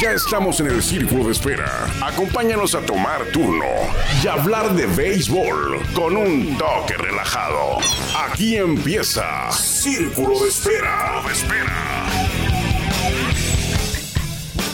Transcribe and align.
Ya 0.00 0.12
estamos 0.12 0.60
en 0.60 0.66
el 0.66 0.82
círculo 0.82 1.24
de 1.24 1.32
espera. 1.32 1.86
Acompáñanos 2.04 2.74
a 2.74 2.80
tomar 2.84 3.24
turno 3.32 3.64
y 4.22 4.26
hablar 4.26 4.74
de 4.74 4.86
béisbol 4.86 5.80
con 5.94 6.16
un 6.16 6.58
toque 6.58 6.94
relajado. 6.98 7.78
Aquí 8.28 8.56
empieza 8.56 9.50
Círculo 9.52 10.38
de 10.40 10.48
Espera. 10.48 11.22
De 11.26 11.32
espera. 11.32 12.06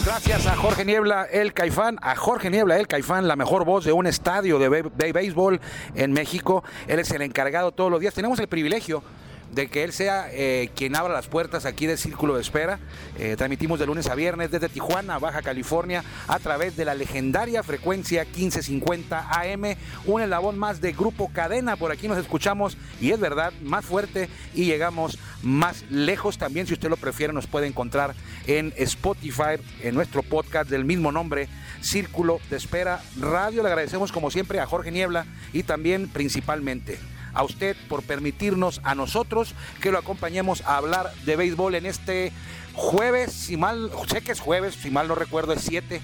Gracias 0.05 0.47
a 0.47 0.57
Jorge 0.57 0.85
Niebla, 0.85 1.25
el 1.31 1.53
Caifán, 1.53 1.99
a 2.03 2.17
Jorge 2.17 2.51
Niebla, 2.51 2.79
el 2.79 2.89
Caifán, 2.89 3.29
la 3.29 3.37
mejor 3.37 3.65
voz 3.65 3.85
de 3.85 3.93
un 3.93 4.07
estadio 4.09 4.59
de, 4.59 4.69
bé- 4.69 4.91
de 4.97 5.13
béisbol 5.13 5.61
en 5.95 6.13
México. 6.13 6.65
Él 6.89 6.99
es 6.99 7.11
el 7.13 7.23
encargado 7.23 7.71
todos 7.71 7.91
los 7.91 8.01
días. 8.01 8.13
Tenemos 8.13 8.41
el 8.41 8.49
privilegio 8.49 9.05
de 9.53 9.69
que 9.69 9.85
él 9.85 9.93
sea 9.93 10.29
eh, 10.33 10.71
quien 10.75 10.97
abra 10.97 11.13
las 11.13 11.29
puertas 11.29 11.67
aquí 11.67 11.87
del 11.87 11.99
Círculo 11.99 12.35
de 12.35 12.41
Espera. 12.41 12.81
Eh, 13.19 13.37
transmitimos 13.37 13.79
de 13.79 13.87
lunes 13.87 14.09
a 14.09 14.15
viernes 14.15 14.51
desde 14.51 14.69
Tijuana, 14.69 15.19
Baja 15.19 15.43
California, 15.43 16.03
a 16.27 16.39
través 16.39 16.77
de 16.77 16.85
la 16.85 16.95
legendaria 16.95 17.63
frecuencia 17.63 18.25
1550 18.25 19.29
AM, 19.31 19.77
un 20.07 20.23
eslabón 20.23 20.59
más 20.59 20.81
de 20.81 20.93
Grupo 20.93 21.31
Cadena. 21.33 21.77
Por 21.77 21.93
aquí 21.93 22.09
nos 22.09 22.19
escuchamos 22.19 22.77
y 23.01 23.11
es 23.11 23.21
verdad, 23.21 23.53
más 23.63 23.85
fuerte 23.85 24.29
y 24.55 24.65
llegamos 24.65 25.19
más 25.43 25.85
lejos. 25.91 26.39
También, 26.39 26.67
si 26.67 26.73
usted 26.73 26.89
lo 26.89 26.97
prefiere, 26.97 27.33
nos 27.33 27.47
puede 27.47 27.67
encontrar 27.67 28.15
en 28.47 28.73
Spotify, 28.77 29.61
en 29.83 29.95
nuestro 29.95 30.23
podcast 30.23 30.71
del 30.71 30.85
mismo 30.85 31.13
nombre, 31.13 31.49
Círculo 31.83 32.41
de 32.49 32.57
Espera 32.57 33.03
Radio. 33.21 33.63
Le 33.63 33.69
agradecemos 33.69 34.13
como 34.13 34.31
siempre 34.31 34.61
a 34.61 34.67
Jorge 34.67 34.91
Niebla 34.91 35.27
y 35.53 35.65
también 35.65 36.09
principalmente 36.09 36.99
a 37.35 37.45
usted 37.45 37.77
por 37.89 38.03
permitirnos 38.03 38.81
a 38.85 38.95
nosotros 38.95 39.55
que 39.81 39.91
lo 39.91 39.99
acompañemos 39.99 40.63
a 40.63 40.77
hablar 40.77 41.13
de 41.25 41.37
béisbol 41.37 41.75
en 41.75 41.87
este 41.87 42.33
jueves, 42.75 43.33
si 43.33 43.57
mal, 43.57 43.91
sé 44.09 44.23
que 44.23 44.33
es 44.33 44.41
jueves, 44.41 44.75
si 44.75 44.91
mal 44.91 45.09
no 45.09 45.15
recuerdo 45.15 45.53
es 45.53 45.63
7 45.63 46.01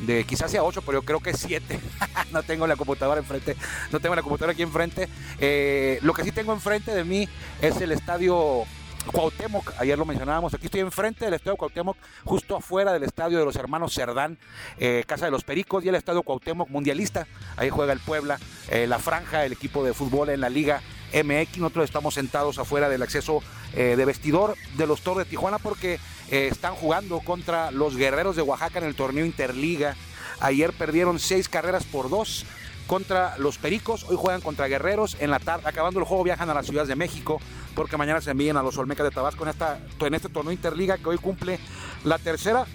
de 0.00 0.24
quizás 0.24 0.50
sea 0.50 0.64
8, 0.64 0.82
pero 0.82 1.00
yo 1.00 1.02
creo 1.02 1.20
que 1.20 1.30
es 1.30 1.40
7. 1.40 1.78
no 2.32 2.42
tengo 2.42 2.66
la 2.66 2.76
computadora 2.76 3.20
enfrente, 3.20 3.56
no 3.92 4.00
tengo 4.00 4.14
la 4.14 4.22
computadora 4.22 4.52
aquí 4.52 4.62
enfrente. 4.62 5.08
Eh, 5.38 5.98
lo 6.02 6.14
que 6.14 6.24
sí 6.24 6.32
tengo 6.32 6.52
enfrente 6.52 6.94
de 6.94 7.04
mí 7.04 7.28
es 7.60 7.80
el 7.80 7.92
estadio 7.92 8.64
Cuauhtémoc, 9.06 9.72
ayer 9.78 9.98
lo 9.98 10.04
mencionábamos, 10.04 10.52
aquí 10.54 10.66
estoy 10.66 10.80
enfrente 10.80 11.24
del 11.24 11.34
estadio 11.34 11.56
Cuauhtémoc, 11.56 11.96
justo 12.24 12.56
afuera 12.56 12.92
del 12.92 13.02
estadio 13.02 13.38
de 13.38 13.44
los 13.44 13.56
hermanos 13.56 13.94
Cerdán, 13.94 14.38
eh, 14.78 15.04
Casa 15.06 15.24
de 15.24 15.30
los 15.30 15.42
Pericos 15.42 15.84
y 15.84 15.88
el 15.88 15.94
estadio 15.94 16.22
Cuauhtémoc 16.22 16.68
mundialista, 16.68 17.26
ahí 17.56 17.70
juega 17.70 17.92
el 17.92 18.00
Puebla, 18.00 18.38
eh, 18.68 18.86
la 18.86 18.98
franja, 18.98 19.44
el 19.44 19.52
equipo 19.52 19.82
de 19.82 19.94
fútbol 19.94 20.28
en 20.28 20.40
la 20.40 20.50
Liga 20.50 20.82
MX, 21.12 21.58
nosotros 21.58 21.86
estamos 21.86 22.14
sentados 22.14 22.58
afuera 22.58 22.88
del 22.88 23.02
acceso 23.02 23.42
eh, 23.74 23.94
de 23.96 24.04
vestidor 24.04 24.54
de 24.76 24.86
los 24.86 25.00
Toros 25.00 25.24
de 25.24 25.30
Tijuana 25.30 25.58
porque 25.58 25.98
están 26.30 26.76
jugando 26.76 27.18
contra 27.20 27.72
los 27.72 27.96
Guerreros 27.96 28.36
de 28.36 28.42
Oaxaca 28.42 28.78
en 28.78 28.84
el 28.84 28.94
torneo 28.94 29.24
Interliga, 29.24 29.96
ayer 30.38 30.72
perdieron 30.72 31.18
seis 31.18 31.48
carreras 31.48 31.84
por 31.84 32.08
dos, 32.08 32.46
contra 32.90 33.38
los 33.38 33.56
Pericos. 33.56 34.04
Hoy 34.08 34.16
juegan 34.18 34.40
contra 34.40 34.66
Guerreros. 34.66 35.16
En 35.20 35.30
la 35.30 35.38
tarde, 35.38 35.62
acabando 35.68 36.00
el 36.00 36.06
juego, 36.06 36.24
viajan 36.24 36.50
a 36.50 36.54
las 36.54 36.66
ciudades 36.66 36.88
de 36.88 36.96
México 36.96 37.40
porque 37.76 37.96
mañana 37.96 38.20
se 38.20 38.32
envían 38.32 38.56
a 38.56 38.64
los 38.64 38.76
Olmecas 38.78 39.04
de 39.04 39.12
Tabasco 39.12 39.44
en, 39.44 39.50
esta, 39.50 39.78
en 40.00 40.12
este 40.12 40.28
torneo 40.28 40.50
Interliga 40.50 40.98
que 40.98 41.08
hoy 41.08 41.16
cumple 41.16 41.60
la 42.02 42.18
tercera 42.18 42.66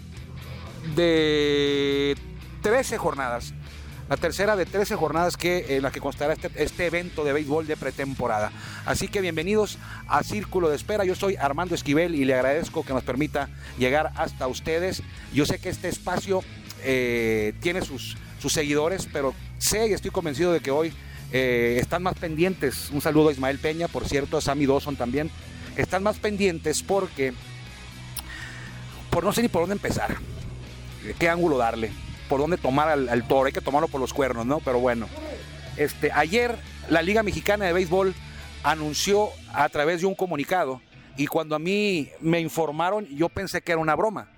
de 0.95 2.16
13 2.61 2.97
jornadas. 2.97 3.53
La 4.08 4.16
tercera 4.16 4.55
de 4.55 4.66
13 4.66 4.95
jornadas 4.95 5.36
que, 5.36 5.75
en 5.75 5.83
la 5.83 5.91
que 5.91 5.99
constará 5.99 6.31
este, 6.31 6.49
este 6.63 6.86
evento 6.86 7.25
de 7.25 7.33
béisbol 7.33 7.67
de 7.67 7.75
pretemporada. 7.75 8.53
Así 8.86 9.09
que 9.09 9.19
bienvenidos 9.19 9.77
a 10.08 10.23
Círculo 10.23 10.69
de 10.69 10.77
Espera. 10.77 11.03
Yo 11.03 11.16
soy 11.16 11.36
Armando 11.36 11.75
Esquivel 11.75 12.16
y 12.16 12.23
le 12.23 12.36
agradezco 12.36 12.86
que 12.86 12.93
nos 12.93 13.03
permita 13.03 13.49
llegar 13.77 14.13
hasta 14.16 14.47
ustedes. 14.47 15.03
Yo 15.33 15.45
sé 15.45 15.59
que 15.59 15.67
este 15.67 15.89
espacio 15.89 16.41
eh, 16.86 17.53
tiene 17.59 17.81
sus, 17.81 18.16
sus 18.39 18.53
seguidores, 18.53 19.09
pero 19.11 19.33
sé 19.66 19.88
y 19.88 19.94
estoy 19.94 20.11
convencido 20.11 20.53
de 20.53 20.59
que 20.59 20.71
hoy 20.71 20.94
eh, 21.31 21.77
están 21.81 22.03
más 22.03 22.16
pendientes. 22.16 22.89
Un 22.91 23.02
saludo 23.02 23.30
a 23.30 23.31
Ismael 23.31 23.59
Peña, 23.59 23.87
por 23.87 24.08
cierto, 24.08 24.37
a 24.37 24.42
Sammy 24.42 24.65
Dawson 24.65 24.95
también. 24.95 25.30
Están 25.76 26.03
más 26.03 26.17
pendientes 26.17 26.83
porque, 26.83 27.33
por 29.09 29.23
no 29.23 29.33
sé 29.33 29.42
ni 29.42 29.49
por 29.49 29.64
dónde 29.64 29.73
empezar, 29.73 30.15
qué 31.20 31.30
ángulo 31.30 31.58
darle, 31.58 31.92
por 32.30 32.39
dónde 32.39 32.58
tomar 32.58 32.87
al, 32.89 33.09
al 33.09 33.27
toro. 33.27 33.48
Hay 33.48 33.52
que 33.53 33.61
tomarlo 33.61 33.87
por 33.87 33.99
los 33.99 34.14
cuernos, 34.14 34.45
¿no? 34.45 34.59
Pero 34.59 34.80
bueno, 34.80 35.09
este, 35.77 36.11
ayer 36.14 36.55
la 36.89 37.02
Liga 37.02 37.23
Mexicana 37.23 37.65
de 37.65 37.73
Béisbol 37.73 38.14
anunció 38.64 39.30
a 39.53 39.67
través 39.70 40.02
de 40.02 40.08
un 40.08 40.15
comunicado 40.15 40.82
y 41.17 41.27
cuando 41.27 41.55
a 41.55 41.59
mí 41.59 42.09
me 42.21 42.39
informaron, 42.39 43.05
yo 43.08 43.30
pensé 43.30 43.61
que 43.61 43.71
era 43.71 43.82
una 43.82 43.95
broma 43.95 44.30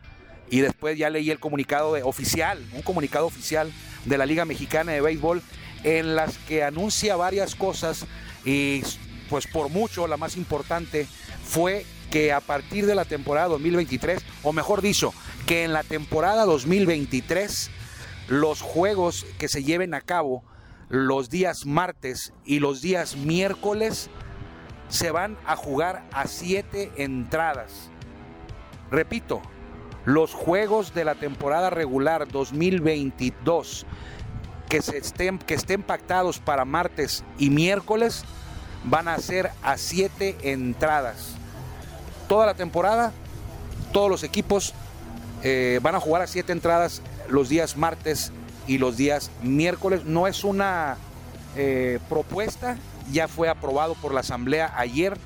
y 0.49 0.59
después 0.61 0.97
ya 0.97 1.09
leí 1.09 1.29
el 1.31 1.39
comunicado 1.39 1.93
de- 1.93 2.03
oficial, 2.03 2.63
un 2.73 2.81
comunicado 2.81 3.25
oficial 3.25 3.71
de 4.05 4.17
la 4.17 4.25
Liga 4.25 4.45
Mexicana 4.45 4.91
de 4.93 5.01
Béisbol 5.01 5.41
en 5.83 6.15
las 6.15 6.37
que 6.39 6.63
anuncia 6.63 7.15
varias 7.15 7.55
cosas 7.55 8.05
y 8.45 8.81
pues 9.29 9.45
por 9.47 9.69
mucho 9.69 10.07
la 10.07 10.17
más 10.17 10.37
importante 10.37 11.05
fue 11.43 11.85
que 12.09 12.31
a 12.31 12.39
partir 12.39 12.85
de 12.85 12.95
la 12.95 13.03
temporada 13.03 13.47
2023, 13.49 14.23
o 14.43 14.53
mejor 14.53 14.81
dicho, 14.81 15.13
que 15.45 15.65
en 15.65 15.73
la 15.73 15.83
temporada 15.83 16.45
2023 16.45 17.69
los 18.29 18.61
juegos 18.61 19.25
que 19.37 19.49
se 19.49 19.63
lleven 19.63 19.93
a 19.93 19.99
cabo 20.01 20.43
los 20.89 21.29
días 21.29 21.65
martes 21.65 22.31
y 22.45 22.59
los 22.59 22.81
días 22.81 23.17
miércoles 23.17 24.09
se 24.87 25.11
van 25.11 25.37
a 25.45 25.57
jugar 25.57 26.05
a 26.13 26.27
siete 26.27 26.91
entradas. 26.95 27.89
Repito, 28.89 29.41
los 30.07 30.33
juegos 30.33 30.93
de 30.93 31.03
la 31.03 31.15
temporada 31.15 31.69
regular 31.69 32.29
2022 32.29 33.85
que, 34.69 34.81
se 34.81 34.99
estén, 34.99 35.37
que 35.37 35.53
estén 35.53 35.83
pactados 35.83 36.39
para 36.39 36.63
martes 36.63 37.25
y 37.37 37.49
miércoles 37.49 38.23
van 38.85 39.09
a 39.09 39.17
ser 39.17 39.51
a 39.63 39.77
siete 39.77 40.37
entradas. 40.43 41.33
Toda 42.29 42.45
la 42.45 42.53
temporada, 42.53 43.11
todos 43.91 44.09
los 44.09 44.23
equipos 44.23 44.73
eh, 45.43 45.81
van 45.83 45.95
a 45.95 45.99
jugar 45.99 46.21
a 46.21 46.27
siete 46.27 46.53
entradas 46.53 47.01
los 47.27 47.49
días 47.49 47.75
martes 47.75 48.31
y 48.65 48.77
los 48.77 48.95
días 48.95 49.29
miércoles. 49.43 50.05
No 50.05 50.25
es 50.25 50.45
una 50.45 50.95
eh, 51.57 51.99
propuesta, 52.07 52.77
ya 53.11 53.27
fue 53.27 53.49
aprobado 53.49 53.93
por 53.95 54.13
la 54.13 54.21
Asamblea 54.21 54.73
ayer. 54.77 55.17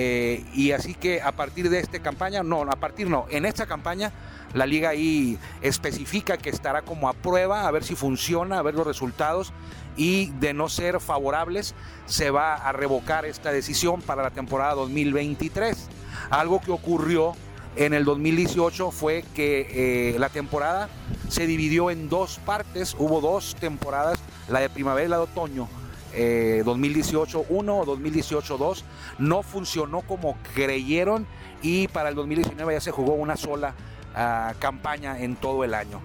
Eh, 0.00 0.44
y 0.54 0.70
así 0.70 0.94
que 0.94 1.20
a 1.20 1.32
partir 1.32 1.68
de 1.68 1.80
esta 1.80 1.98
campaña, 1.98 2.44
no, 2.44 2.62
a 2.62 2.76
partir 2.76 3.10
no, 3.10 3.26
en 3.30 3.44
esta 3.44 3.66
campaña 3.66 4.12
la 4.54 4.64
liga 4.64 4.90
ahí 4.90 5.36
especifica 5.60 6.36
que 6.36 6.50
estará 6.50 6.82
como 6.82 7.08
a 7.08 7.14
prueba, 7.14 7.66
a 7.66 7.70
ver 7.72 7.82
si 7.82 7.96
funciona, 7.96 8.60
a 8.60 8.62
ver 8.62 8.76
los 8.76 8.86
resultados 8.86 9.52
y 9.96 10.30
de 10.38 10.54
no 10.54 10.68
ser 10.68 11.00
favorables 11.00 11.74
se 12.06 12.30
va 12.30 12.54
a 12.54 12.70
revocar 12.70 13.24
esta 13.24 13.50
decisión 13.50 14.00
para 14.00 14.22
la 14.22 14.30
temporada 14.30 14.74
2023. 14.74 15.88
Algo 16.30 16.60
que 16.60 16.70
ocurrió 16.70 17.34
en 17.74 17.92
el 17.92 18.04
2018 18.04 18.92
fue 18.92 19.24
que 19.34 20.12
eh, 20.14 20.18
la 20.20 20.28
temporada 20.28 20.88
se 21.28 21.48
dividió 21.48 21.90
en 21.90 22.08
dos 22.08 22.38
partes, 22.46 22.94
hubo 23.00 23.20
dos 23.20 23.56
temporadas, 23.58 24.20
la 24.48 24.60
de 24.60 24.70
primavera 24.70 25.06
y 25.06 25.10
la 25.10 25.16
de 25.16 25.22
otoño. 25.24 25.68
Eh, 26.14 26.62
2018 26.64 27.46
1 27.48 27.78
o 27.78 27.84
2018 27.84 28.58
2 28.58 28.84
no 29.18 29.42
funcionó 29.42 30.02
como 30.02 30.36
creyeron 30.54 31.26
y 31.62 31.88
para 31.88 32.08
el 32.08 32.14
2019 32.14 32.74
ya 32.74 32.80
se 32.80 32.90
jugó 32.90 33.14
una 33.14 33.36
sola 33.36 33.74
ah, 34.14 34.54
campaña 34.58 35.18
en 35.18 35.36
todo 35.36 35.64
el 35.64 35.74
año. 35.74 36.00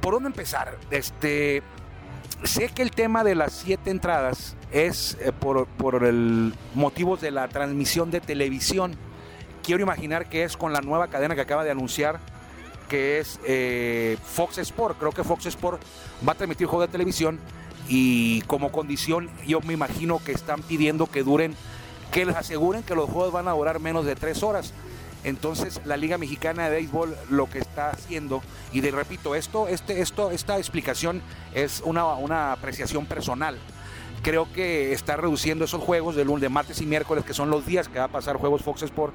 ¿Por 0.00 0.14
dónde 0.14 0.28
empezar? 0.28 0.78
Este, 0.90 1.62
sé 2.44 2.68
que 2.68 2.82
el 2.82 2.90
tema 2.90 3.24
de 3.24 3.34
las 3.34 3.52
siete 3.52 3.90
entradas 3.90 4.56
es 4.70 5.16
eh, 5.20 5.32
por, 5.32 5.66
por 5.66 6.04
el 6.04 6.54
motivos 6.74 7.20
de 7.20 7.30
la 7.30 7.48
transmisión 7.48 8.10
de 8.10 8.20
televisión. 8.20 8.96
Quiero 9.62 9.82
imaginar 9.82 10.28
que 10.28 10.44
es 10.44 10.56
con 10.56 10.72
la 10.72 10.80
nueva 10.80 11.08
cadena 11.08 11.34
que 11.34 11.40
acaba 11.40 11.64
de 11.64 11.70
anunciar, 11.70 12.20
que 12.88 13.18
es 13.18 13.38
eh, 13.44 14.16
Fox 14.22 14.58
Sport. 14.58 14.98
Creo 14.98 15.12
que 15.12 15.24
Fox 15.24 15.46
Sport 15.46 15.82
va 16.26 16.32
a 16.32 16.36
transmitir 16.36 16.66
juego 16.66 16.82
de 16.82 16.88
televisión 16.88 17.38
y 17.88 18.42
como 18.42 18.70
condición 18.70 19.30
yo 19.46 19.60
me 19.62 19.72
imagino 19.72 20.20
que 20.22 20.32
están 20.32 20.62
pidiendo 20.62 21.06
que 21.06 21.22
duren, 21.22 21.54
que 22.12 22.26
les 22.26 22.36
aseguren 22.36 22.82
que 22.82 22.94
los 22.94 23.08
juegos 23.08 23.32
van 23.32 23.48
a 23.48 23.52
durar 23.52 23.80
menos 23.80 24.04
de 24.04 24.14
tres 24.14 24.42
horas. 24.42 24.72
Entonces 25.24 25.80
la 25.84 25.96
Liga 25.96 26.16
Mexicana 26.18 26.64
de 26.64 26.76
Béisbol 26.76 27.16
lo 27.30 27.50
que 27.50 27.58
está 27.58 27.90
haciendo, 27.90 28.42
y 28.72 28.80
de 28.80 28.90
repito, 28.90 29.34
esto, 29.34 29.66
este, 29.66 30.00
esto, 30.00 30.30
esta 30.30 30.58
explicación 30.58 31.22
es 31.54 31.82
una, 31.84 32.04
una 32.14 32.52
apreciación 32.52 33.06
personal. 33.06 33.58
Creo 34.22 34.52
que 34.52 34.92
está 34.92 35.16
reduciendo 35.16 35.64
esos 35.64 35.82
juegos 35.82 36.14
de 36.14 36.24
lunes, 36.24 36.42
de 36.42 36.48
martes 36.48 36.80
y 36.80 36.86
miércoles, 36.86 37.24
que 37.24 37.34
son 37.34 37.50
los 37.50 37.66
días 37.66 37.88
que 37.88 37.98
va 37.98 38.06
a 38.06 38.08
pasar 38.08 38.36
juegos 38.36 38.62
Fox 38.62 38.82
Sport, 38.82 39.14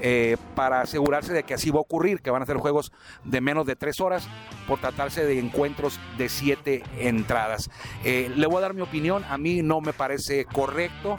eh, 0.00 0.36
para 0.54 0.82
asegurarse 0.82 1.32
de 1.32 1.42
que 1.42 1.54
así 1.54 1.70
va 1.70 1.78
a 1.78 1.82
ocurrir, 1.82 2.20
que 2.20 2.30
van 2.30 2.42
a 2.42 2.46
ser 2.46 2.58
juegos 2.58 2.92
de 3.24 3.40
menos 3.40 3.66
de 3.66 3.76
tres 3.76 3.98
horas 4.00 4.28
por 4.68 4.78
tratarse 4.78 5.24
de 5.24 5.38
encuentros 5.38 5.98
de 6.18 6.28
siete 6.28 6.82
entradas. 6.98 7.70
Eh, 8.04 8.30
le 8.36 8.46
voy 8.46 8.58
a 8.58 8.60
dar 8.60 8.74
mi 8.74 8.82
opinión, 8.82 9.24
a 9.24 9.38
mí 9.38 9.62
no 9.62 9.80
me 9.80 9.94
parece 9.94 10.44
correcto, 10.44 11.16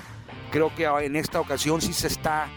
creo 0.52 0.74
que 0.76 0.86
en 0.86 1.16
esta 1.16 1.40
ocasión 1.40 1.82
sí 1.82 1.92
se 1.92 2.06
está 2.08 2.50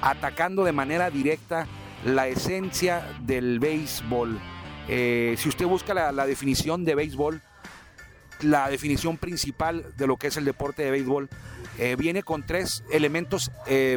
atacando 0.00 0.64
de 0.64 0.72
manera 0.72 1.10
directa 1.10 1.66
la 2.06 2.26
esencia 2.26 3.06
del 3.20 3.58
béisbol. 3.58 4.40
Eh, 4.88 5.34
si 5.36 5.48
usted 5.50 5.66
busca 5.66 5.92
la, 5.92 6.26
definición 6.26 6.86
de 6.86 6.94
béisbol, 6.94 7.42
la 8.40 8.70
definición 8.70 9.18
principal 9.18 9.92
de 9.98 10.06
lo 10.06 10.16
que 10.16 10.28
es 10.28 10.36
el 10.38 10.46
deporte 10.46 10.84
de 10.84 10.90
béisbol, 10.90 11.28
viene 11.98 12.22
con 12.22 12.46
tres 12.46 12.82
elementos 12.90 13.50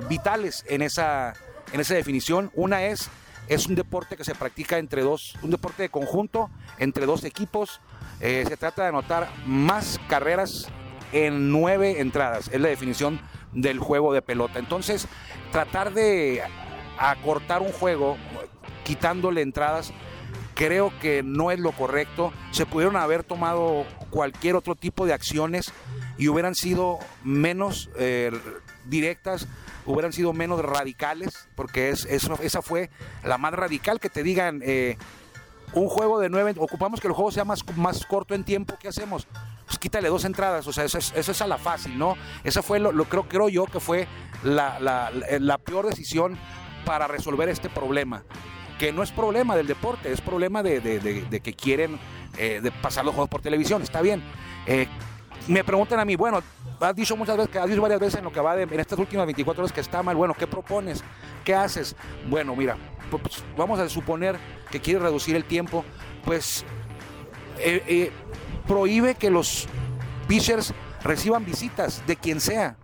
vitales 0.10 0.66
en 0.68 0.82
esa, 0.82 1.34
en 1.74 1.80
esa 1.80 1.96
definición. 1.96 2.52
Una 2.54 2.84
es, 2.84 3.10
es 3.48 3.68
un 3.68 3.76
deporte 3.76 4.18
que 4.18 4.24
se 4.24 4.36
practica 4.36 4.78
entre 4.78 5.02
dos, 5.02 5.36
un 5.42 5.52
deporte 5.52 5.84
de 5.84 5.90
conjunto 5.90 6.50
entre 6.78 7.06
dos 7.06 7.24
equipos. 7.24 7.82
Eh, 8.22 8.46
se 8.48 8.58
trata 8.58 8.84
de 8.84 8.90
anotar 8.90 9.30
más 9.46 10.00
carreras 10.08 10.68
en 11.12 11.52
nueve 11.52 12.02
entradas. 12.02 12.50
Es 12.52 12.62
la 12.62 12.70
definición 12.70 13.20
del 13.54 13.80
juego 13.80 14.14
de 14.14 14.22
pelota. 14.22 14.60
Entonces, 14.60 15.08
tratar 15.52 15.94
de 15.94 16.44
acortar 16.98 17.62
un 17.62 17.72
juego 17.72 18.18
quitándole 18.84 19.42
entradas 19.42 19.94
creo 20.60 20.92
que 21.00 21.24
no 21.24 21.52
es 21.52 21.60
lo 21.60 21.72
correcto. 21.72 22.34
Se 22.52 22.66
pudieron 22.66 22.98
haber 22.98 23.24
tomado 23.24 23.86
cualquier 24.10 24.58
otro 24.58 24.76
tipo 24.76 25.06
de 25.06 25.14
acciones 25.14 25.72
y 26.18 26.28
hubieran 26.28 26.54
sido 26.54 27.00
menos 27.24 27.90
eh, 27.98 28.30
directas, 28.84 29.48
hubieran 29.86 30.14
sido 30.14 30.34
menos 30.34 30.64
radicales, 30.64 31.48
porque 31.56 31.90
es, 31.90 32.06
eso, 32.06 32.38
esa 32.42 32.62
fue 32.62 32.90
la 33.24 33.38
más 33.38 33.54
radical 33.54 34.00
que 34.00 34.10
te 34.10 34.24
digan. 34.24 34.62
Eh, 34.64 34.98
un 35.74 35.88
juego 35.88 36.20
de 36.20 36.30
nueve, 36.30 36.56
ocupamos 36.58 37.00
que 37.00 37.08
el 37.08 37.14
juego 37.14 37.32
sea 37.32 37.46
más, 37.46 37.64
más 37.78 38.06
corto 38.06 38.34
en 38.34 38.44
tiempo, 38.44 38.76
¿qué 38.80 38.88
hacemos? 38.88 39.28
Pues 39.68 39.78
quítale 39.78 40.10
dos 40.10 40.26
entradas, 40.26 40.66
o 40.66 40.74
sea, 40.74 40.84
eso 40.84 40.98
es, 40.98 41.14
eso 41.16 41.32
es 41.32 41.42
a 41.44 41.48
la 41.48 41.60
fácil, 41.60 41.96
¿no? 41.96 42.16
Esa 42.44 42.64
fue, 42.64 42.80
lo, 42.80 42.92
lo 42.92 43.06
creo, 43.06 43.28
creo 43.30 43.50
yo 43.50 43.66
que 43.66 43.80
fue 43.80 44.08
la, 44.44 44.80
la, 44.80 45.12
la 45.12 45.58
peor 45.60 45.86
decisión 45.86 46.40
para 46.86 47.08
resolver 47.08 47.50
este 47.50 47.70
problema 47.70 48.24
que 48.80 48.94
no 48.94 49.04
es 49.04 49.12
problema 49.12 49.56
del 49.56 49.68
deporte, 49.68 50.12
es 50.12 50.22
problema 50.22 50.64
de, 50.64 50.80
de, 50.80 51.40
que 51.42 51.54
quieren 51.54 52.00
eh, 52.38 52.72
pasar 52.82 53.04
los 53.06 53.14
juegos 53.14 53.30
por 53.30 53.42
televisión, 53.42 53.82
está 53.84 54.02
bien. 54.02 54.24
Eh, 54.66 54.88
me 55.50 55.64
preguntan 55.64 56.00
a 56.00 56.06
mí, 56.06 56.16
bueno, 56.16 56.44
has 56.80 56.96
dicho 56.96 57.18
muchas 57.18 57.36
veces, 57.36 57.56
has 57.56 57.68
dicho 57.68 57.82
varias 57.82 58.00
veces 58.00 58.20
en 58.20 58.24
lo 58.24 58.32
que 58.32 58.40
va 58.40 58.56
de, 58.56 58.64
en 58.64 58.80
estas 58.80 59.00
últimas 59.00 59.26
24 59.26 59.64
horas 59.64 59.74
que 59.74 59.82
está 59.82 60.04
mal, 60.04 60.16
bueno, 60.16 60.36
¿qué 60.36 60.46
propones? 60.46 61.04
¿Qué 61.44 61.56
haces? 61.56 61.96
Bueno, 62.30 62.56
mira, 62.56 62.78
pues 63.10 63.44
vamos 63.58 63.80
a 63.80 63.90
suponer 63.90 64.38
que 64.70 64.80
quieres 64.80 65.02
reducir 65.02 65.36
el 65.36 65.44
tiempo, 65.46 65.84
pues 66.24 66.64
eh, 67.58 67.84
eh, 67.88 68.12
prohíbe 68.68 69.16
que 69.16 69.32
los 69.32 69.68
pitchers 70.28 70.72
reciban 71.04 71.44
visitas 71.44 72.06
de 72.06 72.16
quien 72.16 72.40
sea, 72.40 72.78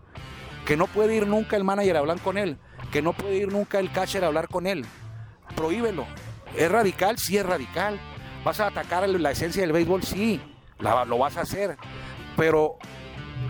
que 0.66 0.76
no 0.76 0.88
puede 0.88 1.16
ir 1.16 1.28
nunca 1.28 1.58
el 1.58 1.64
manager 1.64 1.98
a 1.98 2.00
hablar 2.00 2.20
con 2.20 2.40
él, 2.40 2.58
que 2.92 3.04
no 3.04 3.14
puede 3.14 3.36
ir 3.36 3.52
nunca 3.52 3.78
el 3.78 3.92
catcher 3.92 4.24
a 4.24 4.28
hablar 4.28 4.48
con 4.48 4.66
él, 4.66 4.86
prohíbelo. 5.56 6.08
¿Es 6.58 6.72
radical? 6.72 7.20
Sí, 7.20 7.38
es 7.38 7.46
radical. 7.46 8.00
¿Vas 8.44 8.60
a 8.60 8.68
atacar 8.68 9.08
la 9.08 9.32
esencia 9.32 9.62
del 9.62 9.72
béisbol? 9.72 10.02
Sí, 10.04 10.42
lo 10.80 11.18
vas 11.18 11.38
a 11.38 11.42
hacer. 11.42 11.78
Pero 12.36 12.78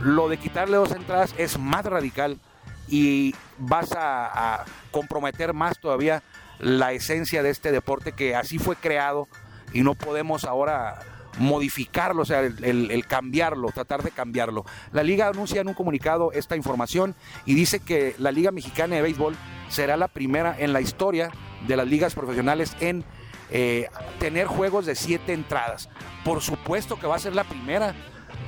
lo 0.01 0.29
de 0.29 0.37
quitarle 0.37 0.77
dos 0.77 0.91
entradas 0.91 1.33
es 1.37 1.57
más 1.57 1.85
radical 1.85 2.39
y 2.87 3.33
vas 3.57 3.91
a, 3.97 4.65
comprometer 4.91 5.53
más 5.53 5.79
todavía 5.79 6.23
la 6.59 6.93
esencia 6.93 7.43
de 7.43 7.49
este 7.49 7.71
deporte 7.71 8.13
que 8.13 8.33
así 8.33 8.59
fue 8.59 8.77
creado 8.77 9.27
y 9.73 9.81
no 9.81 9.93
podemos 9.93 10.45
ahora 10.45 10.99
modificarlo, 11.37 12.21
o 12.21 12.25
sea, 12.25 12.39
el, 12.39 13.05
cambiarlo, 13.07 13.69
tratar 13.71 14.03
de 14.03 14.11
cambiarlo. 14.11 14.63
La 14.93 15.03
liga 15.03 15.27
anuncia 15.27 15.59
en 15.59 15.67
un 15.67 15.73
comunicado 15.73 16.31
esta 16.31 16.55
información 16.55 17.13
y 17.45 17.55
dice 17.55 17.81
que 17.81 18.15
la 18.19 18.31
Liga 18.31 18.51
Mexicana 18.51 18.95
de 18.95 19.01
Béisbol 19.01 19.35
será 19.67 19.97
la 19.97 20.07
primera 20.07 20.55
en 20.57 20.71
la 20.71 20.79
historia 20.79 21.29
de 21.67 21.75
las 21.75 21.88
ligas 21.88 22.15
profesionales 22.15 22.77
en 22.79 23.03
eh, 23.51 23.89
tener 24.19 24.47
juegos 24.47 24.85
de 24.85 24.95
siete 24.95 25.33
entradas. 25.33 25.89
Por 26.23 26.41
supuesto 26.41 26.97
que 26.97 27.07
va 27.07 27.15
a 27.15 27.19
ser 27.19 27.35
la 27.35 27.43
primera. 27.43 27.93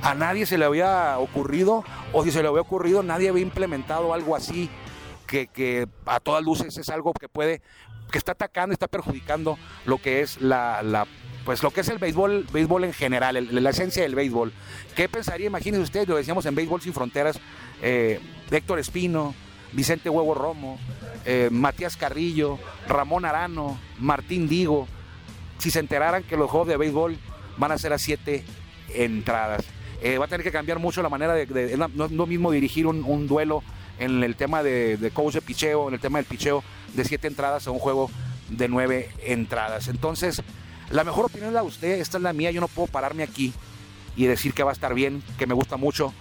A 0.02 0.14
nadie 0.14 0.46
se 0.46 0.58
le 0.58 0.64
había 0.64 1.18
ocurrido, 1.18 1.84
o 2.12 2.24
si 2.24 2.30
se 2.30 2.42
le 2.42 2.48
había 2.48 2.60
ocurrido, 2.60 3.02
nadie 3.02 3.28
había 3.28 3.42
implementado 3.42 4.14
algo 4.14 4.36
así, 4.36 4.70
que, 5.26 5.88
a 6.06 6.20
todas 6.20 6.42
luces 6.42 6.76
es 6.78 6.88
algo 6.88 7.12
que 7.12 7.28
puede, 7.28 7.60
que 8.10 8.18
está 8.18 8.32
atacando, 8.32 8.72
está 8.72 8.88
perjudicando 8.88 9.58
lo 9.84 9.98
que 9.98 10.22
es 10.22 10.40
la, 10.40 11.06
pues 11.44 11.62
lo 11.62 11.70
que 11.70 11.82
es 11.82 11.88
el 11.88 11.98
béisbol, 11.98 12.46
béisbol 12.52 12.84
en 12.84 12.92
general, 12.92 13.48
la 13.50 13.70
esencia 13.70 14.02
del 14.02 14.14
béisbol. 14.14 14.52
¿Qué 14.96 15.08
pensaría? 15.08 15.46
Imagínense 15.46 15.82
ustedes, 15.82 16.08
lo 16.08 16.16
decíamos 16.16 16.46
en 16.46 16.54
Béisbol 16.54 16.80
Sin 16.80 16.94
Fronteras, 16.94 17.38
eh, 17.82 18.20
Héctor 18.50 18.78
Espino, 18.78 19.34
Vicente 19.72 20.08
Huevo 20.08 20.34
Romo, 20.34 20.78
eh, 21.24 21.48
Matías 21.52 21.96
Carrillo, 21.96 22.58
Ramón 22.86 23.24
Arano, 23.24 23.78
Martín 23.98 24.48
Digo, 24.48 24.88
si 25.58 25.70
se 25.70 25.80
enteraran 25.80 26.22
que 26.22 26.36
los 26.36 26.50
juegos 26.50 26.68
de 26.68 26.76
béisbol 26.76 27.18
van 27.58 27.72
a 27.72 27.78
ser 27.78 27.92
a 27.92 27.98
siete 27.98 28.44
entradas. 28.94 29.64
Eh, 30.00 30.18
va 30.18 30.26
a 30.26 30.28
tener 30.28 30.44
que 30.44 30.52
cambiar 30.52 30.78
mucho 30.78 31.02
la 31.02 31.08
manera 31.08 31.34
de, 31.34 31.76
no, 31.76 32.04
es 32.04 32.12
lo 32.12 32.26
mismo 32.26 32.50
dirigir 32.52 32.86
un, 32.86 33.02
un, 33.04 33.26
duelo 33.26 33.62
en 33.98 34.22
el 34.22 34.36
tema 34.36 34.62
de, 34.62 34.96
de 34.96 35.10
coach 35.10 35.34
de 35.34 35.42
picheo, 35.42 35.88
en 35.88 35.94
el 35.94 36.00
tema 36.00 36.18
del 36.18 36.26
picheo 36.26 36.62
de 36.94 37.04
siete 37.04 37.26
entradas 37.26 37.66
a 37.66 37.72
un 37.72 37.80
juego 37.80 38.10
de 38.48 38.68
nueve 38.68 39.10
entradas. 39.24 39.88
Entonces, 39.88 40.42
la 40.90 41.04
mejor 41.04 41.26
opinión 41.26 41.48
es 41.48 41.54
la 41.54 41.62
de 41.62 41.66
usted, 41.66 42.00
esta 42.00 42.16
es 42.16 42.22
la 42.22 42.32
mía, 42.32 42.50
yo 42.50 42.60
no 42.60 42.68
puedo 42.68 42.86
pararme 42.86 43.22
aquí 43.22 43.52
y 44.16 44.26
decir 44.26 44.54
que 44.54 44.62
va 44.62 44.70
a 44.70 44.72
estar 44.72 44.94
bien, 44.94 45.22
que 45.36 45.46
me 45.46 45.54
gusta 45.54 45.76
mucho, 45.76 46.14